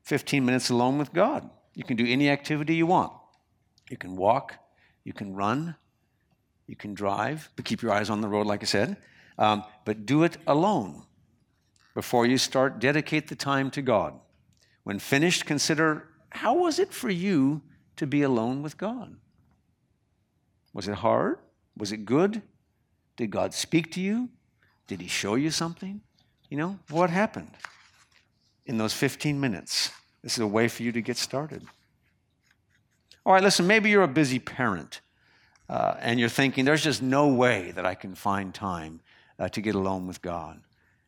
15 0.03 0.45
minutes 0.45 0.71
alone 0.71 0.99
with 0.99 1.13
God. 1.13 1.49
You 1.77 1.85
can 1.85 1.97
do 1.97 2.05
any 2.05 2.31
activity 2.31 2.75
you 2.75 2.87
want. 2.87 3.13
You 3.89 3.97
can 3.97 4.17
walk, 4.17 4.57
you 5.05 5.13
can 5.13 5.37
run, 5.37 5.77
you 6.71 6.77
can 6.77 6.95
drive, 6.95 7.51
but 7.57 7.65
keep 7.65 7.83
your 7.83 7.93
eyes 7.93 8.09
on 8.11 8.21
the 8.21 8.29
road, 8.29 8.47
like 8.47 8.63
I 8.63 8.67
said. 8.67 8.97
Um, 9.37 9.65
but 9.85 10.07
do 10.07 10.23
it 10.23 10.37
alone. 10.47 11.03
Before 11.95 12.25
you 12.25 12.39
start, 12.39 12.79
dedicate 12.79 13.27
the 13.27 13.35
time 13.35 13.73
to 13.73 13.83
God. 13.83 14.15
When 14.85 15.01
finished, 15.01 15.47
consider 15.47 16.09
how 16.31 16.55
was 16.55 16.79
it 16.79 16.93
for 16.93 17.11
you 17.11 17.63
to 17.97 18.07
be 18.07 18.23
alone 18.23 18.63
with 18.63 18.79
God? 18.79 19.17
Was 20.73 20.87
it 20.87 20.95
hard? 20.95 21.39
Was 21.77 21.91
it 21.91 22.05
good? 22.05 22.41
Did 23.17 23.33
God 23.33 23.53
speak 23.53 23.91
to 23.95 24.01
you? 24.01 24.29
Did 24.87 25.01
He 25.01 25.09
show 25.09 25.35
you 25.35 25.51
something? 25.51 26.01
You 26.51 26.57
know, 26.57 26.79
what 26.89 27.11
happened 27.11 27.51
in 28.65 28.79
those 28.79 28.93
15 28.93 29.41
minutes? 29.41 29.91
This 30.23 30.35
is 30.35 30.39
a 30.39 30.47
way 30.47 30.69
for 30.69 30.85
you 30.85 30.93
to 30.93 31.03
get 31.03 31.17
started. 31.17 31.65
All 33.27 33.33
right, 33.33 33.43
listen, 33.43 33.67
maybe 33.67 33.91
you're 33.91 34.05
a 34.05 34.09
busy 34.09 34.39
parent 34.39 35.01
uh, 35.71 35.95
and 36.01 36.19
you're 36.19 36.29
thinking, 36.29 36.65
there's 36.65 36.83
just 36.83 37.01
no 37.01 37.29
way 37.29 37.71
that 37.71 37.87
I 37.87 37.95
can 37.95 38.17
find 38.17 38.53
time 38.53 39.01
uh, 39.39 39.49
to 39.51 39.61
get 39.61 39.77
alone 39.77 40.09
with 40.09 40.21
God. 40.21 40.61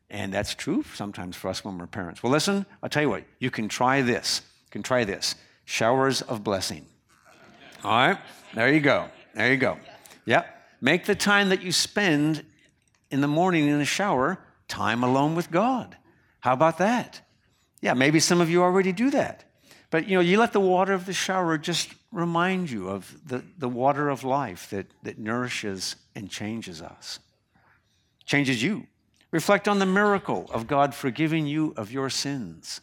And 0.09 0.33
that's 0.33 0.55
true 0.55 0.85
sometimes 0.94 1.37
for 1.37 1.48
us 1.48 1.64
when 1.64 1.79
we're 1.79 1.88
parents. 1.88 2.22
Well, 2.22 2.31
listen, 2.31 2.64
I'll 2.81 2.88
tell 2.88 3.03
you 3.03 3.11
what, 3.11 3.25
you 3.40 3.51
can 3.51 3.68
try 3.68 4.03
this. 4.03 4.40
You 4.66 4.70
can 4.70 4.85
try 4.85 5.03
this 5.05 5.35
showers 5.64 6.22
of 6.22 6.44
blessing. 6.44 6.87
All 7.83 7.90
right, 7.90 8.18
there 8.55 8.72
you 8.72 8.79
go. 8.79 9.09
There 9.35 9.51
you 9.51 9.57
go. 9.57 9.79
Yep. 10.27 10.46
Make 10.81 11.07
the 11.07 11.16
time 11.16 11.48
that 11.48 11.62
you 11.62 11.72
spend 11.72 12.44
in 13.11 13.20
the 13.20 13.29
morning 13.29 13.66
in 13.66 13.79
the 13.81 13.85
shower 13.85 14.38
time 14.68 15.03
alone 15.03 15.35
with 15.35 15.51
God. 15.51 15.96
How 16.38 16.53
about 16.53 16.79
that? 16.79 17.20
Yeah, 17.81 17.94
maybe 17.94 18.20
some 18.20 18.40
of 18.40 18.48
you 18.48 18.62
already 18.62 18.92
do 18.92 19.11
that. 19.11 19.44
But 19.90 20.07
you 20.07 20.14
know, 20.14 20.20
you 20.20 20.38
let 20.38 20.53
the 20.53 20.61
water 20.61 20.92
of 20.92 21.07
the 21.07 21.12
shower 21.12 21.59
just 21.59 21.92
remind 22.12 22.70
you 22.70 22.88
of 22.88 23.16
the, 23.27 23.42
the 23.59 23.68
water 23.68 24.09
of 24.11 24.22
life 24.22 24.70
that, 24.70 24.87
that 25.03 25.18
nourishes 25.18 25.96
and 26.14 26.31
changes 26.31 26.81
us, 26.83 27.18
changes 28.25 28.62
you. 28.62 28.87
Reflect 29.31 29.66
on 29.66 29.79
the 29.79 29.87
miracle 29.87 30.46
of 30.53 30.66
God 30.66 30.94
forgiving 30.94 31.46
you 31.46 31.72
of 31.77 31.90
your 31.90 32.11
sins. 32.11 32.83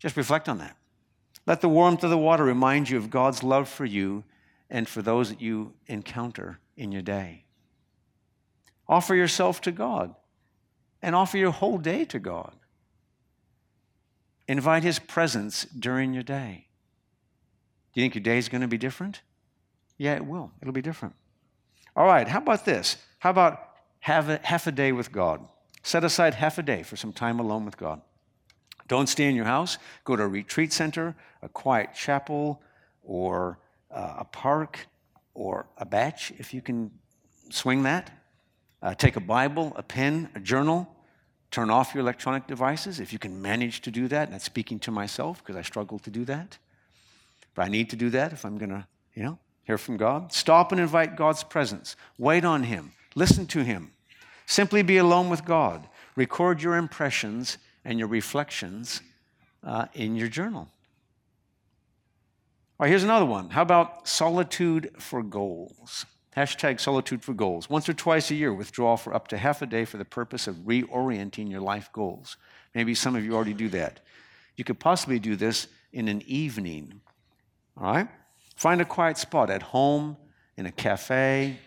Just 0.00 0.16
reflect 0.16 0.48
on 0.48 0.58
that. 0.58 0.76
Let 1.46 1.60
the 1.60 1.68
warmth 1.68 2.02
of 2.02 2.10
the 2.10 2.18
water 2.18 2.44
remind 2.44 2.90
you 2.90 2.98
of 2.98 3.10
God's 3.10 3.42
love 3.42 3.68
for 3.68 3.84
you 3.84 4.24
and 4.68 4.88
for 4.88 5.02
those 5.02 5.30
that 5.30 5.40
you 5.40 5.72
encounter 5.86 6.58
in 6.76 6.92
your 6.92 7.02
day. 7.02 7.44
Offer 8.88 9.14
yourself 9.14 9.60
to 9.62 9.72
God 9.72 10.14
and 11.00 11.14
offer 11.14 11.38
your 11.38 11.52
whole 11.52 11.78
day 11.78 12.04
to 12.06 12.18
God. 12.18 12.54
Invite 14.46 14.82
His 14.82 14.98
presence 14.98 15.64
during 15.64 16.12
your 16.12 16.22
day. 16.22 16.67
Do 17.92 18.00
you 18.00 18.04
think 18.04 18.14
your 18.14 18.22
day 18.22 18.38
is 18.38 18.48
going 18.48 18.60
to 18.60 18.68
be 18.68 18.78
different? 18.78 19.22
Yeah, 19.96 20.14
it 20.14 20.26
will. 20.26 20.52
It'll 20.60 20.72
be 20.72 20.82
different. 20.82 21.14
All 21.96 22.06
right, 22.06 22.28
how 22.28 22.38
about 22.38 22.64
this? 22.64 22.96
How 23.18 23.30
about 23.30 23.60
have 24.00 24.28
a, 24.28 24.40
half 24.42 24.66
a 24.66 24.72
day 24.72 24.92
with 24.92 25.10
God? 25.10 25.46
Set 25.82 26.04
aside 26.04 26.34
half 26.34 26.58
a 26.58 26.62
day 26.62 26.82
for 26.82 26.96
some 26.96 27.12
time 27.12 27.40
alone 27.40 27.64
with 27.64 27.76
God. 27.76 28.00
Don't 28.86 29.08
stay 29.08 29.28
in 29.28 29.34
your 29.34 29.44
house. 29.44 29.78
Go 30.04 30.16
to 30.16 30.22
a 30.22 30.28
retreat 30.28 30.72
center, 30.72 31.14
a 31.42 31.48
quiet 31.48 31.90
chapel, 31.94 32.62
or 33.02 33.58
uh, 33.90 34.16
a 34.18 34.24
park 34.24 34.86
or 35.34 35.66
a 35.76 35.84
bach, 35.84 36.30
if 36.38 36.52
you 36.52 36.60
can 36.60 36.90
swing 37.50 37.82
that. 37.82 38.10
Uh, 38.82 38.94
take 38.94 39.16
a 39.16 39.20
Bible, 39.20 39.72
a 39.76 39.82
pen, 39.82 40.28
a 40.34 40.40
journal. 40.40 40.88
Turn 41.50 41.70
off 41.70 41.94
your 41.94 42.02
electronic 42.02 42.46
devices 42.46 43.00
if 43.00 43.12
you 43.12 43.18
can 43.18 43.40
manage 43.40 43.80
to 43.82 43.90
do 43.90 44.08
that. 44.08 44.24
And 44.24 44.34
that's 44.34 44.44
speaking 44.44 44.78
to 44.80 44.90
myself 44.90 45.38
because 45.38 45.56
I 45.56 45.62
struggle 45.62 45.98
to 46.00 46.10
do 46.10 46.24
that. 46.26 46.58
But 47.58 47.64
I 47.64 47.70
need 47.70 47.90
to 47.90 47.96
do 47.96 48.10
that 48.10 48.32
if 48.32 48.44
I'm 48.44 48.56
going 48.56 48.70
to, 48.70 48.86
you 49.14 49.24
know, 49.24 49.40
hear 49.64 49.78
from 49.78 49.96
God. 49.96 50.32
Stop 50.32 50.70
and 50.70 50.80
invite 50.80 51.16
God's 51.16 51.42
presence. 51.42 51.96
Wait 52.16 52.44
on 52.44 52.62
Him. 52.62 52.92
Listen 53.16 53.48
to 53.48 53.64
Him. 53.64 53.90
Simply 54.46 54.82
be 54.82 54.98
alone 54.98 55.28
with 55.28 55.44
God. 55.44 55.88
Record 56.14 56.62
your 56.62 56.76
impressions 56.76 57.58
and 57.84 57.98
your 57.98 58.06
reflections 58.06 59.00
uh, 59.64 59.86
in 59.94 60.14
your 60.14 60.28
journal. 60.28 60.68
All 62.78 62.84
right, 62.84 62.90
here's 62.90 63.02
another 63.02 63.26
one. 63.26 63.50
How 63.50 63.62
about 63.62 64.06
solitude 64.06 64.92
for 65.00 65.24
goals? 65.24 66.06
Hashtag 66.36 66.78
solitude 66.78 67.24
for 67.24 67.34
goals. 67.34 67.68
Once 67.68 67.88
or 67.88 67.92
twice 67.92 68.30
a 68.30 68.36
year, 68.36 68.54
withdraw 68.54 68.96
for 68.96 69.12
up 69.12 69.26
to 69.26 69.36
half 69.36 69.62
a 69.62 69.66
day 69.66 69.84
for 69.84 69.96
the 69.96 70.04
purpose 70.04 70.46
of 70.46 70.54
reorienting 70.58 71.50
your 71.50 71.60
life 71.60 71.90
goals. 71.92 72.36
Maybe 72.72 72.94
some 72.94 73.16
of 73.16 73.24
you 73.24 73.34
already 73.34 73.52
do 73.52 73.68
that. 73.70 73.98
You 74.54 74.62
could 74.62 74.78
possibly 74.78 75.18
do 75.18 75.34
this 75.34 75.66
in 75.92 76.06
an 76.06 76.22
evening. 76.24 77.00
All 77.80 77.92
right? 77.92 78.08
Find 78.56 78.80
a 78.80 78.84
quiet 78.84 79.18
spot 79.18 79.50
at 79.50 79.62
home, 79.62 80.16
in 80.56 80.66
a 80.66 80.72
cafe, 80.72 81.58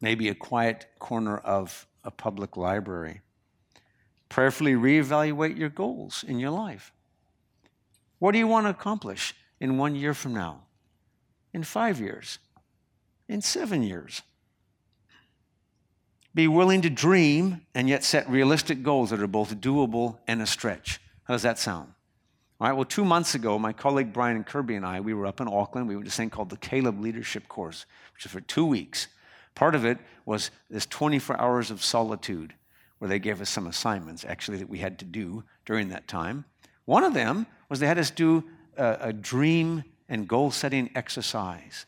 maybe 0.00 0.28
a 0.28 0.34
quiet 0.34 0.86
corner 0.98 1.38
of 1.38 1.86
a 2.02 2.10
public 2.10 2.56
library. 2.56 3.20
Prayerfully 4.28 4.72
reevaluate 4.72 5.56
your 5.56 5.68
goals 5.68 6.24
in 6.26 6.40
your 6.40 6.50
life. 6.50 6.92
What 8.18 8.32
do 8.32 8.38
you 8.38 8.46
want 8.46 8.66
to 8.66 8.70
accomplish? 8.70 9.34
in 9.62 9.78
one 9.78 9.94
year 9.94 10.12
from 10.12 10.34
now, 10.34 10.64
in 11.54 11.62
five 11.62 12.00
years, 12.00 12.40
in 13.28 13.40
seven 13.40 13.80
years. 13.80 14.22
Be 16.34 16.48
willing 16.48 16.82
to 16.82 16.90
dream 16.90 17.60
and 17.72 17.88
yet 17.88 18.02
set 18.02 18.28
realistic 18.28 18.82
goals 18.82 19.10
that 19.10 19.20
are 19.20 19.28
both 19.28 19.54
doable 19.60 20.18
and 20.26 20.42
a 20.42 20.46
stretch. 20.46 21.00
How 21.24 21.34
does 21.34 21.42
that 21.42 21.60
sound? 21.60 21.92
All 22.62 22.68
right, 22.68 22.76
well, 22.76 22.84
two 22.84 23.04
months 23.04 23.34
ago, 23.34 23.58
my 23.58 23.72
colleague 23.72 24.12
Brian 24.12 24.36
and 24.36 24.46
Kirby 24.46 24.76
and 24.76 24.86
I, 24.86 25.00
we 25.00 25.14
were 25.14 25.26
up 25.26 25.40
in 25.40 25.48
Auckland. 25.48 25.88
We 25.88 25.96
went 25.96 26.04
to 26.04 26.10
this 26.10 26.16
thing 26.16 26.30
called 26.30 26.48
the 26.48 26.56
Caleb 26.56 27.00
Leadership 27.00 27.48
Course, 27.48 27.86
which 28.14 28.24
is 28.24 28.30
for 28.30 28.40
two 28.40 28.64
weeks. 28.64 29.08
Part 29.56 29.74
of 29.74 29.84
it 29.84 29.98
was 30.26 30.52
this 30.70 30.86
24 30.86 31.40
hours 31.40 31.72
of 31.72 31.82
solitude 31.82 32.54
where 32.98 33.08
they 33.08 33.18
gave 33.18 33.40
us 33.40 33.50
some 33.50 33.66
assignments 33.66 34.24
actually 34.24 34.58
that 34.58 34.68
we 34.68 34.78
had 34.78 35.00
to 35.00 35.04
do 35.04 35.42
during 35.66 35.88
that 35.88 36.06
time. 36.06 36.44
One 36.84 37.02
of 37.02 37.14
them 37.14 37.48
was 37.68 37.80
they 37.80 37.88
had 37.88 37.98
us 37.98 38.12
do 38.12 38.44
a, 38.76 38.96
a 39.00 39.12
dream 39.12 39.82
and 40.08 40.28
goal 40.28 40.52
setting 40.52 40.88
exercise. 40.94 41.84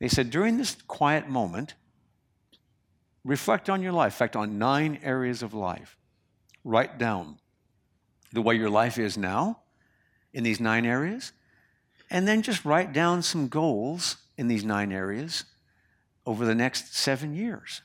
They 0.00 0.08
said 0.08 0.28
during 0.28 0.56
this 0.56 0.76
quiet 0.88 1.28
moment, 1.28 1.74
reflect 3.22 3.70
on 3.70 3.80
your 3.80 3.92
life, 3.92 4.14
reflect 4.14 4.34
on 4.34 4.58
nine 4.58 4.98
areas 5.04 5.40
of 5.40 5.54
life. 5.54 5.96
Write 6.64 6.98
down 6.98 7.38
the 8.32 8.42
way 8.42 8.56
your 8.56 8.70
life 8.70 8.98
is 8.98 9.16
now 9.16 9.60
in 10.34 10.42
these 10.44 10.60
nine 10.60 10.84
areas, 10.84 11.32
and 12.10 12.28
then 12.28 12.42
just 12.42 12.64
write 12.64 12.92
down 12.92 13.22
some 13.22 13.48
goals 13.48 14.18
in 14.36 14.48
these 14.48 14.64
nine 14.64 14.92
areas 14.92 15.44
over 16.26 16.44
the 16.44 16.54
next 16.54 16.94
seven 16.94 17.34
years. 17.34 17.80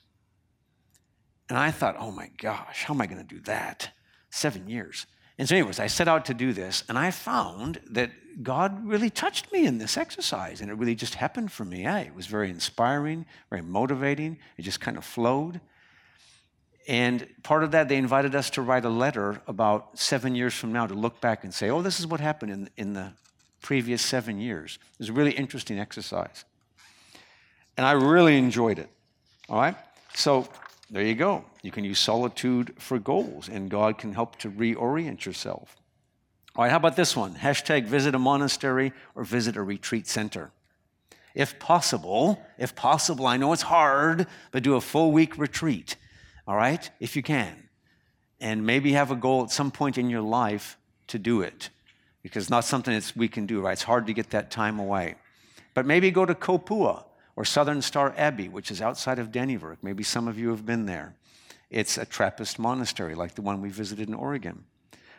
And 1.47 1.57
I 1.57 1.71
thought, 1.71 1.95
oh 1.97 2.11
my 2.11 2.29
gosh, 2.37 2.83
how 2.83 2.93
am 2.93 3.01
I 3.01 3.07
going 3.07 3.25
to 3.25 3.35
do 3.35 3.41
that? 3.41 3.91
Seven 4.29 4.67
years. 4.67 5.05
And 5.37 5.47
so, 5.47 5.55
anyways, 5.55 5.79
I 5.79 5.87
set 5.87 6.07
out 6.07 6.25
to 6.25 6.33
do 6.33 6.51
this, 6.51 6.83
and 6.89 6.97
I 6.97 7.11
found 7.11 7.79
that 7.91 8.11
God 8.43 8.85
really 8.85 9.09
touched 9.09 9.51
me 9.51 9.65
in 9.65 9.77
this 9.77 9.97
exercise, 9.97 10.61
and 10.61 10.69
it 10.69 10.73
really 10.73 10.95
just 10.95 11.15
happened 11.15 11.51
for 11.51 11.65
me. 11.65 11.87
it 11.87 12.13
was 12.13 12.27
very 12.27 12.49
inspiring, 12.49 13.25
very 13.49 13.61
motivating. 13.61 14.37
It 14.57 14.63
just 14.63 14.81
kind 14.81 14.97
of 14.97 15.05
flowed. 15.05 15.61
And 16.89 17.27
part 17.43 17.63
of 17.63 17.69
that, 17.71 17.87
they 17.87 17.97
invited 17.97 18.33
us 18.33 18.49
to 18.51 18.63
write 18.63 18.83
a 18.83 18.89
letter 18.89 19.43
about 19.45 19.99
seven 19.99 20.33
years 20.33 20.55
from 20.55 20.73
now 20.73 20.87
to 20.87 20.95
look 20.95 21.21
back 21.21 21.43
and 21.43 21.53
say, 21.53 21.69
oh, 21.69 21.83
this 21.83 21.99
is 21.99 22.07
what 22.07 22.19
happened 22.19 22.51
in, 22.51 22.69
in 22.77 22.93
the 22.93 23.11
previous 23.61 24.01
seven 24.01 24.39
years. 24.39 24.79
It 24.93 24.99
was 24.99 25.09
a 25.09 25.13
really 25.13 25.33
interesting 25.33 25.79
exercise. 25.79 26.45
And 27.77 27.85
I 27.85 27.91
really 27.91 28.39
enjoyed 28.39 28.79
it. 28.79 28.89
All 29.49 29.61
right? 29.61 29.75
So 30.15 30.47
there 30.89 31.03
you 31.03 31.13
go. 31.13 31.45
You 31.61 31.69
can 31.69 31.83
use 31.83 31.99
solitude 31.99 32.73
for 32.79 32.97
goals, 32.97 33.49
and 33.49 33.69
God 33.69 33.99
can 33.99 34.13
help 34.13 34.37
to 34.37 34.49
reorient 34.49 35.25
yourself. 35.25 35.75
All 36.55 36.63
right, 36.63 36.71
how 36.71 36.77
about 36.77 36.95
this 36.95 37.15
one? 37.15 37.35
Hashtag 37.35 37.85
visit 37.85 38.15
a 38.15 38.19
monastery 38.19 38.93
or 39.13 39.23
visit 39.23 39.55
a 39.55 39.61
retreat 39.61 40.07
center. 40.07 40.49
If 41.35 41.59
possible, 41.59 42.43
if 42.57 42.75
possible, 42.75 43.27
I 43.27 43.37
know 43.37 43.53
it's 43.53 43.61
hard, 43.61 44.25
but 44.49 44.63
do 44.63 44.73
a 44.73 44.81
full 44.81 45.11
week 45.11 45.37
retreat, 45.37 45.95
all 46.49 46.55
right, 46.55 46.89
if 46.99 47.15
you 47.15 47.21
can. 47.21 47.69
And 48.41 48.65
maybe 48.65 48.93
have 48.93 49.11
a 49.11 49.15
goal 49.15 49.43
at 49.43 49.51
some 49.51 49.69
point 49.69 49.99
in 49.99 50.09
your 50.09 50.23
life 50.23 50.79
to 51.07 51.19
do 51.19 51.41
it, 51.41 51.69
because 52.23 52.45
it's 52.45 52.49
not 52.49 52.65
something 52.65 52.95
that 52.95 53.13
we 53.15 53.27
can 53.27 53.45
do, 53.45 53.61
right? 53.61 53.73
It's 53.73 53.83
hard 53.83 54.07
to 54.07 54.13
get 54.13 54.31
that 54.31 54.49
time 54.49 54.79
away. 54.79 55.13
But 55.75 55.85
maybe 55.85 56.09
go 56.09 56.25
to 56.25 56.33
Kopua 56.33 57.03
or 57.35 57.45
Southern 57.45 57.83
Star 57.83 58.15
Abbey, 58.17 58.49
which 58.49 58.71
is 58.71 58.81
outside 58.81 59.19
of 59.19 59.31
Dannevirke. 59.31 59.77
Maybe 59.83 60.01
some 60.01 60.27
of 60.27 60.39
you 60.39 60.49
have 60.49 60.65
been 60.65 60.87
there. 60.87 61.13
It's 61.69 61.99
a 61.99 62.05
Trappist 62.05 62.57
monastery 62.57 63.13
like 63.13 63.35
the 63.35 63.43
one 63.43 63.61
we 63.61 63.69
visited 63.69 64.07
in 64.07 64.15
Oregon. 64.15 64.63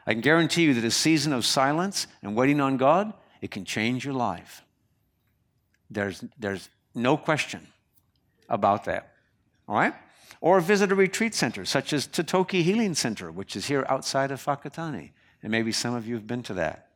I 0.09 0.15
can 0.15 0.23
guarantee 0.23 0.65
you 0.65 0.75
that 0.75 0.85
a 0.85 0.91
season 0.91 1.33
of 1.33 1.47
silence 1.47 2.09
and 2.23 2.35
waiting 2.35 2.61
on 2.61 2.77
God, 2.77 3.13
it 3.41 3.53
can 3.53 3.65
change 3.65 4.05
your 4.05 4.15
life. 4.15 4.65
There's, 5.91 6.25
there's 6.41 6.69
no 6.93 7.17
question 7.17 7.69
about 8.49 8.87
that. 8.87 9.13
All 9.69 9.77
right? 9.77 9.95
Or 10.41 10.61
visit 10.61 10.93
a 10.93 10.95
retreat 10.95 11.35
center 11.35 11.65
such 11.65 11.93
as 11.93 12.07
Totoki 12.07 12.63
Healing 12.63 12.95
Center, 12.95 13.31
which 13.31 13.57
is 13.57 13.67
here 13.67 13.85
outside 13.89 14.31
of 14.31 14.45
Whakatane. 14.45 15.11
And 15.43 15.51
maybe 15.51 15.73
some 15.73 15.95
of 15.95 16.07
you 16.07 16.15
have 16.15 16.27
been 16.27 16.43
to 16.45 16.55
that. 16.55 16.89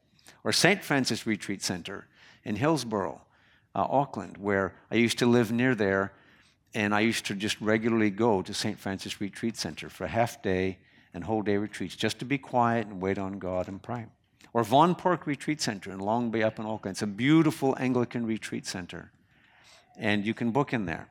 Or 0.45 0.53
St. 0.53 0.83
Francis 0.83 1.27
Retreat 1.27 1.63
Center 1.63 2.07
in 2.45 2.57
Hillsborough 2.57 3.21
uh, 3.75 3.87
Auckland, 3.91 4.37
where 4.39 4.75
I 4.91 4.97
used 4.97 5.19
to 5.19 5.27
live 5.27 5.51
near 5.51 5.75
there, 5.75 6.13
and 6.75 6.95
I 6.95 7.01
used 7.01 7.27
to 7.27 7.35
just 7.35 7.61
regularly 7.61 8.11
go 8.11 8.43
to 8.43 8.55
St. 8.55 8.79
Francis 8.79 9.21
Retreat 9.21 9.57
Center 9.57 9.89
for 9.89 10.07
half 10.07 10.43
day 10.43 10.79
and 11.13 11.25
whole 11.25 11.43
day 11.43 11.57
retreats 11.57 11.97
just 11.97 12.19
to 12.19 12.25
be 12.25 12.39
quiet 12.39 12.87
and 12.87 13.01
wait 13.01 13.19
on 13.19 13.39
God 13.39 13.69
and 13.69 13.83
pray. 13.83 14.07
Or 14.53 14.63
Vaughan 14.65 14.95
Park 14.95 15.27
Retreat 15.27 15.61
Center 15.61 15.91
in 15.91 15.99
Long 15.99 16.31
Bay 16.31 16.43
up 16.43 16.59
in 16.59 16.67
Auckland. 16.67 16.95
It's 16.95 17.03
a 17.03 17.07
beautiful 17.07 17.77
Anglican 17.79 18.27
retreat 18.27 18.67
center, 18.67 19.11
and 19.97 20.25
you 20.25 20.35
can 20.35 20.51
book 20.51 20.73
in 20.73 20.87
there. 20.87 21.09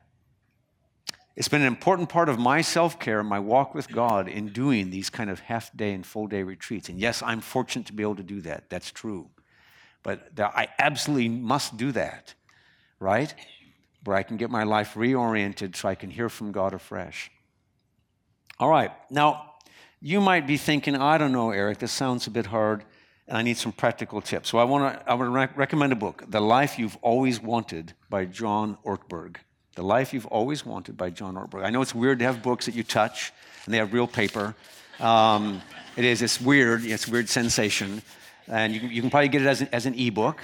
It's 1.36 1.48
been 1.48 1.62
an 1.62 1.66
important 1.66 2.08
part 2.08 2.28
of 2.28 2.38
my 2.38 2.60
self 2.60 3.00
care, 3.00 3.22
my 3.22 3.40
walk 3.40 3.74
with 3.74 3.88
God, 3.88 4.28
in 4.28 4.48
doing 4.48 4.90
these 4.90 5.10
kind 5.10 5.30
of 5.30 5.40
half 5.40 5.76
day 5.76 5.92
and 5.92 6.06
full 6.06 6.26
day 6.26 6.42
retreats. 6.42 6.88
And 6.88 6.98
yes, 6.98 7.22
I'm 7.22 7.40
fortunate 7.40 7.86
to 7.86 7.92
be 7.92 8.02
able 8.02 8.16
to 8.16 8.22
do 8.22 8.40
that. 8.42 8.70
That's 8.70 8.90
true. 8.92 9.30
But 10.02 10.38
I 10.38 10.68
absolutely 10.78 11.30
must 11.30 11.76
do 11.76 11.90
that 11.92 12.34
right? 13.04 13.34
Where 14.04 14.16
I 14.16 14.22
can 14.22 14.36
get 14.36 14.50
my 14.50 14.64
life 14.64 14.94
reoriented 14.94 15.76
so 15.76 15.88
I 15.88 15.94
can 15.94 16.10
hear 16.10 16.28
from 16.28 16.52
God 16.52 16.74
afresh. 16.74 17.30
All 18.58 18.68
right, 18.68 18.90
now 19.10 19.54
you 20.00 20.20
might 20.20 20.46
be 20.46 20.56
thinking, 20.56 20.96
I 20.96 21.18
don't 21.18 21.32
know, 21.32 21.50
Eric, 21.50 21.78
this 21.78 21.92
sounds 21.92 22.26
a 22.26 22.30
bit 22.30 22.46
hard, 22.46 22.84
and 23.26 23.36
I 23.36 23.42
need 23.42 23.56
some 23.56 23.72
practical 23.72 24.20
tips. 24.20 24.48
So 24.48 24.58
I 24.58 24.64
want 24.64 24.94
to 24.94 25.10
I 25.12 25.16
to 25.16 25.24
rec- 25.24 25.56
recommend 25.56 25.92
a 25.92 25.96
book, 25.96 26.24
The 26.28 26.40
Life 26.40 26.78
You've 26.78 26.96
Always 27.02 27.40
Wanted 27.40 27.94
by 28.08 28.24
John 28.26 28.78
Ortberg. 28.84 29.36
The 29.74 29.82
Life 29.82 30.14
You've 30.14 30.26
Always 30.26 30.64
Wanted 30.64 30.96
by 30.96 31.10
John 31.10 31.34
Ortberg. 31.34 31.64
I 31.64 31.70
know 31.70 31.82
it's 31.82 31.94
weird 31.94 32.20
to 32.20 32.24
have 32.24 32.42
books 32.42 32.66
that 32.66 32.74
you 32.74 32.82
touch 32.82 33.32
and 33.64 33.74
they 33.74 33.78
have 33.78 33.92
real 33.92 34.06
paper. 34.06 34.54
Um, 35.00 35.62
it 35.96 36.04
is, 36.04 36.22
it's 36.22 36.40
weird, 36.40 36.84
it's 36.84 37.08
weird 37.08 37.28
sensation. 37.28 38.02
And 38.46 38.72
you 38.72 38.80
can, 38.80 38.90
you 38.90 39.00
can 39.00 39.10
probably 39.10 39.28
get 39.28 39.42
it 39.42 39.48
as 39.48 39.60
an, 39.62 39.68
as 39.72 39.86
an 39.86 39.94
ebook. 39.94 40.40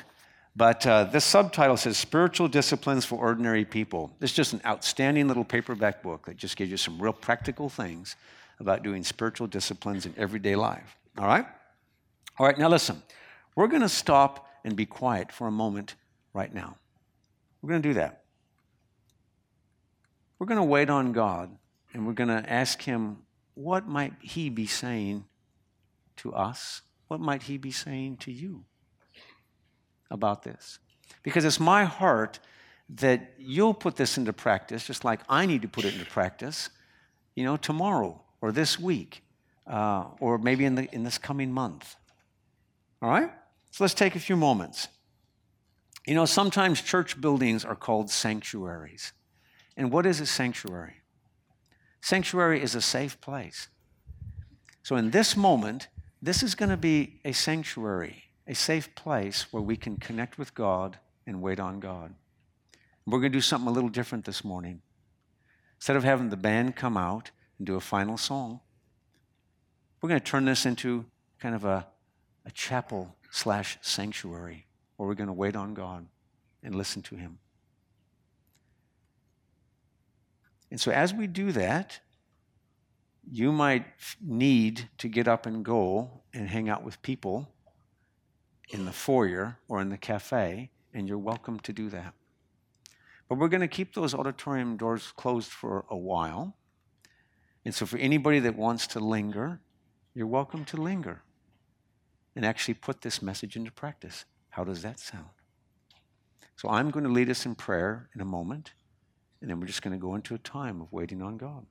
But 0.57 0.85
uh, 0.87 1.05
this 1.05 1.25
subtitle 1.25 1.77
says 1.77 1.97
Spiritual 1.97 2.49
Disciplines 2.49 3.05
for 3.05 3.17
Ordinary 3.17 3.65
People. 3.65 4.11
It's 4.21 4.33
just 4.33 4.53
an 4.53 4.61
outstanding 4.67 5.29
little 5.29 5.45
paperback 5.45 6.03
book 6.03 6.27
that 6.27 6.37
just 6.37 6.57
gives 6.57 6.71
you 6.71 6.77
some 6.77 7.01
real 7.01 7.13
practical 7.13 7.69
things 7.69 8.17
about 8.59 8.83
doing 8.83 9.05
spiritual 9.05 9.47
disciplines 9.47 10.07
in 10.07 10.15
everyday 10.17 10.57
life. 10.57 10.97
All 11.17 11.27
right? 11.27 11.47
All 12.39 12.47
right, 12.47 12.59
now 12.59 12.69
listen. 12.69 13.01
We're 13.55 13.69
going 13.69 13.83
to 13.83 13.89
stop 13.89 14.49
and 14.65 14.75
be 14.75 14.87
quiet 14.87 15.31
for 15.31 15.47
a 15.47 15.53
moment 15.53 15.95
right 16.35 16.53
now. 16.53 16.77
We're 17.63 17.71
going 17.71 17.83
to 17.83 17.89
do 17.89 17.95
that. 17.95 18.20
We're 20.41 20.47
going 20.47 20.57
to 20.57 20.65
wait 20.65 20.91
on 20.91 21.13
God 21.13 21.57
and 21.95 22.05
we're 22.05 22.15
going 22.15 22.29
to 22.29 22.53
ask 22.53 22.83
Him, 22.83 23.19
what 23.55 23.87
might 23.87 24.15
He 24.21 24.51
be 24.51 24.67
saying 24.67 25.27
to 26.17 26.33
us? 26.33 26.83
What 27.07 27.21
might 27.21 27.45
He 27.45 27.59
be 27.59 27.71
saying 27.71 28.17
to 28.19 28.33
you? 28.33 28.65
about 30.11 30.43
this. 30.43 30.79
Because 31.23 31.45
it's 31.45 31.61
my 31.61 31.85
heart 31.85 32.41
that 32.91 33.35
you'll 33.39 33.75
put 33.75 33.97
this 33.97 34.19
into 34.19 34.33
practice, 34.33 34.87
just 34.87 35.05
like 35.05 35.21
I 35.29 35.47
need 35.47 35.63
to 35.63 35.69
put 35.69 35.85
it 35.85 35.95
into 35.95 36.07
practice, 36.07 36.71
you 37.35 37.45
know, 37.45 37.57
tomorrow 37.57 38.21
or 38.41 38.53
this 38.53 38.79
week 38.79 39.23
uh, 39.67 40.07
or 40.19 40.39
maybe 40.39 40.65
in, 40.65 40.75
the, 40.75 40.93
in 40.93 41.05
this 41.05 41.19
coming 41.19 41.53
month. 41.53 41.95
All 43.01 43.09
right? 43.09 43.31
So 43.71 43.85
let's 43.85 43.95
take 43.95 44.17
a 44.17 44.21
few 44.21 44.37
moments. 44.37 44.89
You 46.07 46.15
know, 46.15 46.25
sometimes 46.25 46.83
church 46.83 47.21
buildings 47.21 47.65
are 47.65 47.77
called 47.77 48.11
sanctuaries. 48.11 49.13
And 49.81 49.91
what 49.91 50.05
is 50.05 50.21
a 50.21 50.27
sanctuary? 50.27 51.01
Sanctuary 52.03 52.63
is 52.63 52.75
a 52.75 52.83
safe 52.83 53.19
place. 53.23 53.69
So 54.83 54.97
in 54.97 55.11
this 55.11 55.39
moment, 55.39 55.89
this 56.21 56.43
is 56.43 56.55
going 56.55 56.69
to 56.69 56.77
be 56.77 57.19
a 57.25 57.33
sanctuary 57.33 58.25
a 58.47 58.55
safe 58.55 58.95
place 58.95 59.51
where 59.53 59.63
we 59.63 59.77
can 59.77 59.97
connect 59.97 60.37
with 60.37 60.55
God 60.55 60.99
and 61.27 61.41
wait 61.41 61.59
on 61.59 61.81
God. 61.81 62.13
We're 63.07 63.21
going 63.21 63.33
to 63.33 63.39
do 63.39 63.41
something 63.41 63.69
a 63.69 63.73
little 63.73 63.89
different 63.89 64.27
this 64.27 64.45
morning. 64.45 64.83
Instead 65.79 65.97
of 65.97 66.05
having 66.05 66.29
the 66.29 66.37
band 66.37 66.77
come 66.77 66.99
out 66.99 67.31
and 67.57 67.67
do 67.67 67.77
a 67.77 67.81
final 67.81 68.19
song, 68.19 68.61
we're 70.03 70.11
going 70.11 70.21
to 70.21 70.27
turn 70.27 70.45
this 70.45 70.67
into 70.67 71.07
kind 71.39 71.55
of 71.55 71.65
a, 71.65 71.87
a 72.45 72.51
chapel 72.51 73.17
slash 73.31 73.79
sanctuary 73.81 74.67
where 74.97 75.09
we're 75.09 75.15
going 75.15 75.29
to 75.29 75.33
wait 75.33 75.57
on 75.57 75.73
God 75.73 76.07
and 76.63 76.75
listen 76.75 77.01
to 77.03 77.15
Him. 77.15 77.39
And 80.71 80.81
so, 80.81 80.91
as 80.93 81.13
we 81.13 81.27
do 81.27 81.53
that, 81.53 82.01
you 83.31 83.53
might 83.53 83.87
need 84.21 84.89
to 84.99 85.09
get 85.09 85.29
up 85.29 85.47
and 85.47 85.65
go 85.65 86.23
and 86.33 86.49
hang 86.49 86.69
out 86.69 86.85
with 86.85 87.03
people 87.03 87.49
in 88.71 88.85
the 88.85 88.93
foyer 88.93 89.59
or 89.69 89.81
in 89.81 89.89
the 89.89 89.99
cafe, 89.99 90.71
and 90.95 91.09
you're 91.09 91.19
welcome 91.19 91.59
to 91.61 91.73
do 91.73 91.89
that. 91.91 92.15
But 93.29 93.39
we're 93.39 93.49
going 93.49 93.61
to 93.61 93.69
keep 93.69 93.95
those 93.95 94.15
auditorium 94.15 94.77
doors 94.77 95.13
closed 95.17 95.51
for 95.51 95.85
a 95.89 95.97
while. 95.97 96.57
And 97.65 97.75
so, 97.75 97.85
for 97.87 97.99
anybody 97.99 98.39
that 98.41 98.57
wants 98.57 98.87
to 98.89 99.01
linger, 99.01 99.61
you're 100.15 100.27
welcome 100.27 100.65
to 100.67 100.77
linger 100.77 101.23
and 102.37 102.45
actually 102.45 102.75
put 102.75 103.03
this 103.03 103.21
message 103.21 103.57
into 103.57 103.71
practice. 103.73 104.25
How 104.51 104.65
does 104.65 104.83
that 104.83 104.99
sound? 104.99 105.27
So, 106.57 106.69
I'm 106.69 106.91
going 106.91 107.05
to 107.05 107.11
lead 107.11 107.29
us 107.29 107.45
in 107.45 107.55
prayer 107.55 108.09
in 108.15 108.21
a 108.21 108.25
moment, 108.25 108.73
and 109.41 109.51
then 109.51 109.61
we're 109.61 109.67
just 109.67 109.83
going 109.83 109.93
to 109.93 110.01
go 110.01 110.15
into 110.15 110.35
a 110.35 110.39
time 110.39 110.81
of 110.81 110.93
waiting 110.93 111.23
on 111.23 111.37
God. 111.37 111.67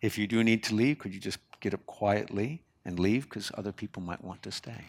If 0.00 0.18
you 0.18 0.26
do 0.26 0.44
need 0.44 0.62
to 0.64 0.74
leave, 0.74 0.98
could 0.98 1.14
you 1.14 1.20
just 1.20 1.38
get 1.60 1.72
up 1.72 1.86
quietly 1.86 2.62
and 2.84 2.98
leave 2.98 3.28
because 3.28 3.50
other 3.54 3.72
people 3.72 4.02
might 4.02 4.22
want 4.22 4.42
to 4.42 4.52
stay? 4.52 4.84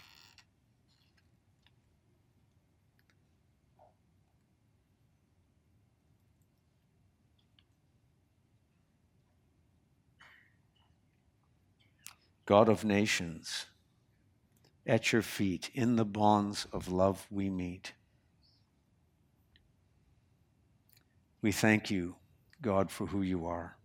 God 12.46 12.70
of 12.70 12.84
nations, 12.84 13.66
at 14.86 15.12
your 15.12 15.24
feet, 15.24 15.72
in 15.74 15.96
the 15.96 16.06
bonds 16.06 16.68
of 16.72 16.88
love 16.88 17.26
we 17.32 17.50
meet. 17.50 17.94
We 21.46 21.52
thank 21.52 21.92
you, 21.92 22.16
God, 22.60 22.90
for 22.90 23.06
who 23.06 23.22
you 23.22 23.46
are. 23.46 23.78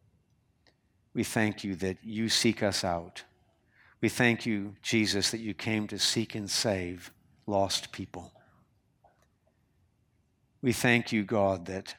We 1.13 1.25
thank 1.25 1.63
you 1.63 1.75
that 1.75 1.99
you 2.03 2.31
seek 2.31 2.63
us 2.63 2.85
out. 2.85 3.25
We 4.01 4.09
thank 4.09 4.47
you, 4.47 4.77
Jesus, 4.81 5.31
that 5.31 5.41
you 5.41 5.53
came 5.53 5.87
to 5.89 5.99
seek 5.99 6.35
and 6.35 6.51
save 6.51 7.13
lost 7.47 7.93
people. 7.93 8.33
We 10.63 10.73
thank 10.73 11.13
you, 11.13 11.23
God, 11.23 11.67
that 11.67 11.97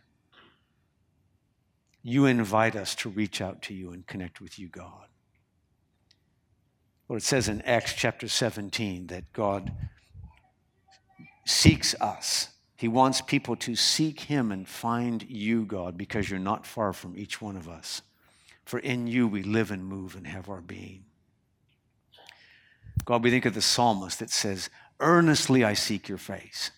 you 2.01 2.25
invite 2.25 2.75
us 2.75 2.95
to 2.95 3.09
reach 3.09 3.39
out 3.39 3.61
to 3.61 3.75
you 3.75 3.91
and 3.91 4.07
connect 4.07 4.41
with 4.41 4.57
you, 4.57 4.67
God. 4.67 5.09
Lord, 7.07 7.21
it 7.21 7.25
says 7.25 7.47
in 7.47 7.61
Acts 7.61 7.93
chapter 7.93 8.27
17 8.27 9.05
that 9.07 9.31
God 9.31 9.71
seeks 11.45 11.93
us. 12.01 12.47
He 12.81 12.87
wants 12.87 13.21
people 13.21 13.55
to 13.57 13.75
seek 13.75 14.21
Him 14.21 14.51
and 14.51 14.67
find 14.67 15.23
you, 15.29 15.65
God, 15.65 15.99
because 15.99 16.31
you're 16.31 16.39
not 16.39 16.65
far 16.65 16.93
from 16.93 17.15
each 17.15 17.39
one 17.39 17.55
of 17.55 17.69
us. 17.69 18.01
For 18.65 18.79
in 18.79 19.05
you 19.05 19.27
we 19.27 19.43
live 19.43 19.69
and 19.69 19.85
move 19.85 20.15
and 20.15 20.25
have 20.25 20.49
our 20.49 20.61
being. 20.61 21.05
God, 23.05 23.23
we 23.23 23.29
think 23.29 23.45
of 23.45 23.53
the 23.53 23.61
psalmist 23.61 24.17
that 24.17 24.31
says, 24.31 24.71
Earnestly 24.99 25.63
I 25.63 25.75
seek 25.75 26.09
your 26.09 26.17
face. 26.17 26.71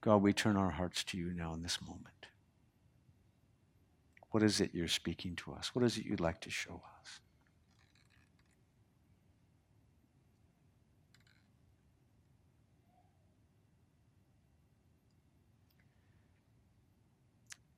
God, 0.00 0.22
we 0.22 0.32
turn 0.32 0.56
our 0.56 0.70
hearts 0.70 1.02
to 1.02 1.18
you 1.18 1.32
now 1.32 1.52
in 1.52 1.64
this 1.64 1.80
moment. 1.82 2.20
What 4.30 4.42
is 4.42 4.60
it 4.60 4.70
you're 4.72 4.88
speaking 4.88 5.34
to 5.36 5.52
us? 5.52 5.74
What 5.74 5.84
is 5.84 5.98
it 5.98 6.04
you'd 6.04 6.20
like 6.20 6.40
to 6.42 6.50
show 6.50 6.82
us? 7.00 7.20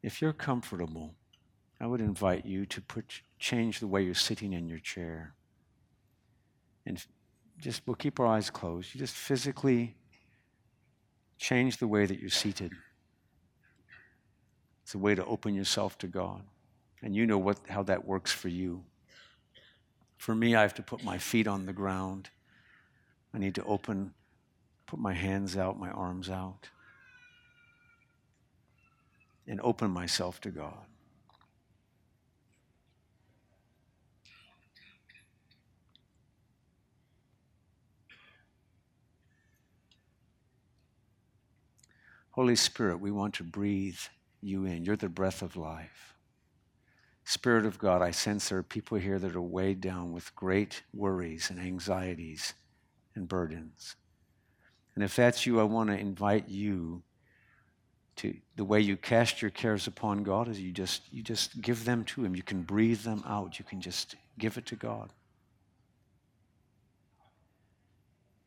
If 0.03 0.21
you're 0.21 0.33
comfortable, 0.33 1.15
I 1.81 1.87
would 1.87 2.01
invite 2.01 2.45
you 2.45 2.67
to 2.67 2.81
put, 2.81 3.23
change 3.39 3.79
the 3.79 3.87
way 3.87 4.03
you're 4.03 4.15
sitting 4.15 4.53
in 4.53 4.69
your 4.69 4.81
chair. 4.81 5.35
And 6.85 7.03
just, 7.59 7.83
we'll 7.87 7.95
keep 7.95 8.19
our 8.19 8.27
eyes 8.27 8.51
closed. 8.51 8.95
You 8.95 8.99
just 8.99 9.15
physically 9.15 9.95
change 11.39 11.79
the 11.79 11.87
way 11.87 12.05
that 12.05 12.19
you're 12.19 12.31
seated. 12.31 12.73
It's 14.93 14.95
a 14.95 14.99
way 14.99 15.15
to 15.15 15.25
open 15.25 15.55
yourself 15.55 15.97
to 16.01 16.07
God. 16.07 16.43
And 17.01 17.17
you 17.17 17.27
know 17.27 17.39
what, 17.39 17.57
how 17.67 17.83
that 17.85 18.05
works 18.05 18.31
for 18.31 18.49
you. 18.49 18.85
For 20.19 20.35
me, 20.35 20.55
I 20.55 20.61
have 20.61 20.75
to 20.75 20.83
put 20.83 21.03
my 21.03 21.17
feet 21.17 21.47
on 21.49 21.65
the 21.65 21.73
ground. 21.73 22.29
I 23.33 23.39
need 23.39 23.55
to 23.55 23.65
open, 23.65 24.13
put 24.87 24.99
my 24.99 25.15
hands 25.15 25.57
out, 25.57 25.81
my 25.81 25.91
arms 25.91 26.29
out 26.29 26.69
and 29.47 29.63
open 29.63 29.91
myself 29.91 30.43
to 30.43 30.51
God. 30.51 30.85
Holy 42.33 42.57
Spirit, 42.57 43.01
we 43.01 43.11
want 43.11 43.33
to 43.37 43.43
breathe 43.43 43.97
you 44.43 44.65
in. 44.65 44.85
You're 44.85 44.97
the 44.97 45.09
breath 45.09 45.43
of 45.43 45.57
life. 45.57 46.15
Spirit 47.25 47.65
of 47.65 47.79
God, 47.79 48.03
I 48.03 48.11
sense 48.11 48.49
there 48.49 48.59
are 48.59 48.63
people 48.63 48.99
here 48.99 49.19
that 49.19 49.37
are 49.37 49.41
weighed 49.41 49.81
down 49.81 50.13
with 50.13 50.35
great 50.35 50.83
worries 50.93 51.51
and 51.51 51.61
anxieties 51.61 52.55
and 53.15 53.29
burdens. 53.29 53.97
And 54.95 55.05
if 55.05 55.17
that's 55.17 55.47
you, 55.47 55.61
I 55.61 55.65
want 55.65 55.91
to 55.91 55.99
invite 55.99 56.49
you 56.49 57.03
to 58.17 58.35
the 58.57 58.65
way 58.65 58.81
you 58.81 58.97
cast 58.97 59.41
your 59.41 59.51
cares 59.51 59.87
upon 59.87 60.23
God 60.23 60.49
is 60.49 60.61
you 60.61 60.71
just 60.71 61.03
you 61.11 61.23
just 61.23 61.61
give 61.63 61.85
them 61.85 62.05
to 62.05 62.25
him. 62.25 62.37
You 62.37 62.43
can 62.43 62.63
breathe 62.63 63.01
them 63.01 63.23
out. 63.27 63.59
You 63.59 63.65
can 63.65 63.81
just 63.81 64.17
give 64.39 64.59
it 64.59 64.67
to 64.67 64.77
God. 64.77 65.13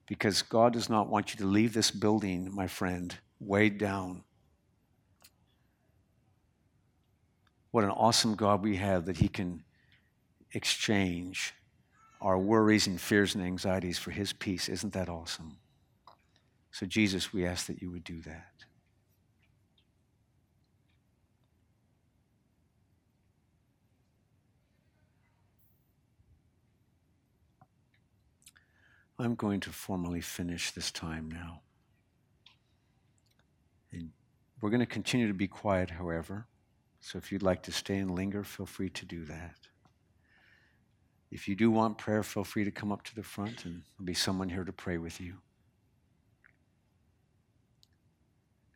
Because 0.05 0.43
God 0.43 0.73
does 0.73 0.87
not 0.87 1.09
want 1.09 1.33
you 1.33 1.39
to 1.39 1.47
leave 1.47 1.73
this 1.73 1.89
building, 1.89 2.53
my 2.53 2.67
friend, 2.67 3.17
weighed 3.39 3.79
down. 3.79 4.23
What 7.75 7.83
an 7.83 7.89
awesome 7.89 8.35
God 8.35 8.63
we 8.63 8.77
have 8.77 9.03
that 9.07 9.17
he 9.17 9.27
can 9.27 9.61
exchange 10.53 11.53
our 12.21 12.39
worries 12.39 12.87
and 12.87 13.01
fears 13.01 13.35
and 13.35 13.43
anxieties 13.43 13.97
for 13.97 14.11
his 14.11 14.31
peace. 14.31 14.69
Isn't 14.69 14.93
that 14.93 15.09
awesome? 15.09 15.57
So, 16.71 16.85
Jesus, 16.85 17.33
we 17.33 17.45
ask 17.45 17.67
that 17.67 17.81
you 17.81 17.91
would 17.91 18.05
do 18.05 18.21
that. 18.21 18.53
I'm 29.19 29.35
going 29.35 29.59
to 29.59 29.71
formally 29.71 30.21
finish 30.21 30.71
this 30.71 30.91
time 30.91 31.29
now. 31.29 31.59
And 33.91 34.11
we're 34.61 34.69
going 34.69 34.79
to 34.79 34.85
continue 34.85 35.27
to 35.27 35.33
be 35.33 35.49
quiet, 35.49 35.89
however. 35.89 36.47
So 37.05 37.19
if 37.19 37.31
you'd 37.31 37.43
like 37.43 37.61
to 37.63 37.71
stay 37.71 37.97
and 37.97 38.09
linger, 38.09 38.43
feel 38.43 38.65
free 38.65 38.89
to 38.89 39.05
do 39.05 39.25
that. 39.25 39.57
If 41.29 41.47
you 41.47 41.55
do 41.55 41.69
want 41.69 41.99
prayer, 41.99 42.23
feel 42.23 42.43
free 42.43 42.63
to 42.63 42.71
come 42.71 42.91
up 42.91 43.03
to 43.03 43.13
the 43.13 43.21
front 43.21 43.63
and 43.63 43.83
there'll 43.83 44.05
be 44.07 44.15
someone 44.15 44.49
here 44.49 44.63
to 44.63 44.73
pray 44.73 44.97
with 44.97 45.21
you. 45.21 45.35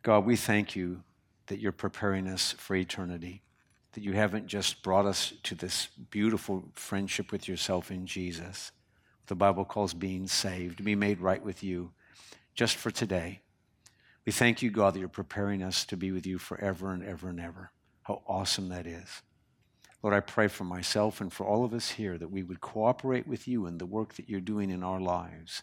God, 0.04 0.28
we 0.28 0.36
thank 0.36 0.76
you 0.76 1.02
that 1.48 1.58
you're 1.58 1.72
preparing 1.72 2.28
us 2.28 2.52
for 2.52 2.76
eternity, 2.76 3.42
that 3.94 4.04
you 4.04 4.14
haven't 4.14 4.46
just 4.46 4.84
brought 4.84 5.08
us 5.08 5.34
to 5.42 5.56
this 5.56 5.88
beautiful 6.12 6.66
friendship 6.76 7.32
with 7.32 7.48
yourself 7.48 7.90
in 7.90 8.06
Jesus 8.06 8.72
the 9.26 9.36
Bible 9.36 9.66
calls 9.66 9.96
being 9.96 10.28
saved, 10.28 10.78
to 10.78 10.84
be 10.84 10.96
made 10.96 11.20
right 11.20 11.44
with 11.44 11.64
you 11.64 11.92
just 12.54 12.76
for 12.76 12.92
today. 12.92 13.42
We 14.26 14.32
thank 14.32 14.62
you, 14.62 14.70
God, 14.70 14.94
that 14.94 15.00
you're 15.00 15.08
preparing 15.08 15.64
us 15.64 15.84
to 15.86 15.98
be 15.98 16.12
with 16.12 16.28
you 16.28 16.38
forever 16.38 16.92
and 16.92 17.04
ever 17.04 17.30
and 17.30 17.40
ever. 17.40 17.72
How 18.10 18.24
awesome 18.26 18.70
that 18.70 18.88
is. 18.88 19.22
Lord, 20.02 20.16
I 20.16 20.20
pray 20.20 20.48
for 20.48 20.64
myself 20.64 21.22
and 21.22 21.32
for 21.32 21.46
all 21.46 21.64
of 21.64 21.76
us 21.76 21.92
here 21.92 22.18
that 22.18 22.32
we 22.32 22.42
would 22.42 22.60
cooperate 22.60 23.28
with 23.28 23.48
you 23.48 23.68
in 23.68 23.78
the 23.78 23.86
work 23.86 24.16
that 24.16 24.28
you're 24.28 24.42
doing 24.42 24.72
in 24.72 24.84
our 24.84 25.00
lives, 25.00 25.62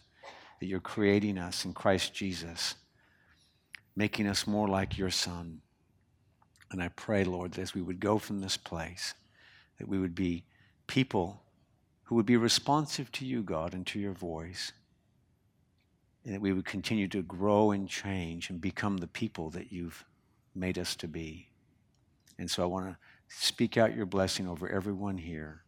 that 0.61 0.67
you're 0.67 0.79
creating 0.79 1.37
us 1.37 1.65
in 1.65 1.73
Christ 1.73 2.13
Jesus, 2.13 2.75
making 3.97 4.27
us 4.27 4.47
more 4.47 4.69
like 4.69 4.97
your 4.97 5.09
Son. 5.09 5.59
And 6.71 6.81
I 6.81 6.87
pray, 6.87 7.25
Lord, 7.25 7.51
that 7.51 7.61
as 7.63 7.75
we 7.75 7.81
would 7.81 7.99
go 7.99 8.17
from 8.17 8.39
this 8.39 8.55
place, 8.55 9.13
that 9.77 9.89
we 9.89 9.99
would 9.99 10.15
be 10.15 10.45
people 10.87 11.43
who 12.03 12.15
would 12.15 12.25
be 12.25 12.37
responsive 12.37 13.11
to 13.11 13.25
you, 13.25 13.43
God, 13.43 13.73
and 13.73 13.85
to 13.87 13.99
your 13.99 14.13
voice. 14.13 14.71
And 16.23 16.33
that 16.33 16.39
we 16.39 16.53
would 16.53 16.63
continue 16.63 17.09
to 17.09 17.21
grow 17.23 17.71
and 17.71 17.89
change 17.89 18.49
and 18.49 18.61
become 18.61 18.99
the 18.99 19.07
people 19.07 19.49
that 19.49 19.73
you've 19.73 20.05
made 20.55 20.79
us 20.79 20.95
to 20.95 21.09
be. 21.09 21.49
And 22.39 22.49
so 22.49 22.63
I 22.63 22.67
want 22.67 22.87
to 22.87 22.97
speak 23.29 23.77
out 23.77 23.95
your 23.95 24.05
blessing 24.05 24.47
over 24.47 24.69
everyone 24.69 25.17
here. 25.17 25.63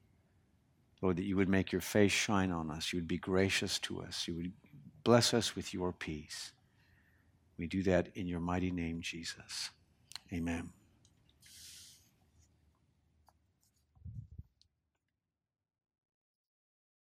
Lord, 1.01 1.17
that 1.17 1.23
you 1.23 1.37
would 1.37 1.49
make 1.49 1.71
your 1.71 1.81
face 1.81 2.11
shine 2.11 2.51
on 2.51 2.69
us. 2.69 2.91
You 2.91 2.97
would 2.97 3.07
be 3.07 3.17
gracious 3.17 3.79
to 3.79 4.01
us. 4.01 4.27
You 4.27 4.35
would 4.35 4.51
bless 5.03 5.33
us 5.33 5.55
with 5.55 5.73
your 5.73 5.93
peace. 5.93 6.51
We 7.57 7.67
do 7.67 7.83
that 7.83 8.09
in 8.15 8.27
your 8.27 8.39
mighty 8.39 8.71
name, 8.71 9.01
Jesus. 9.01 9.69
Amen. 10.33 10.69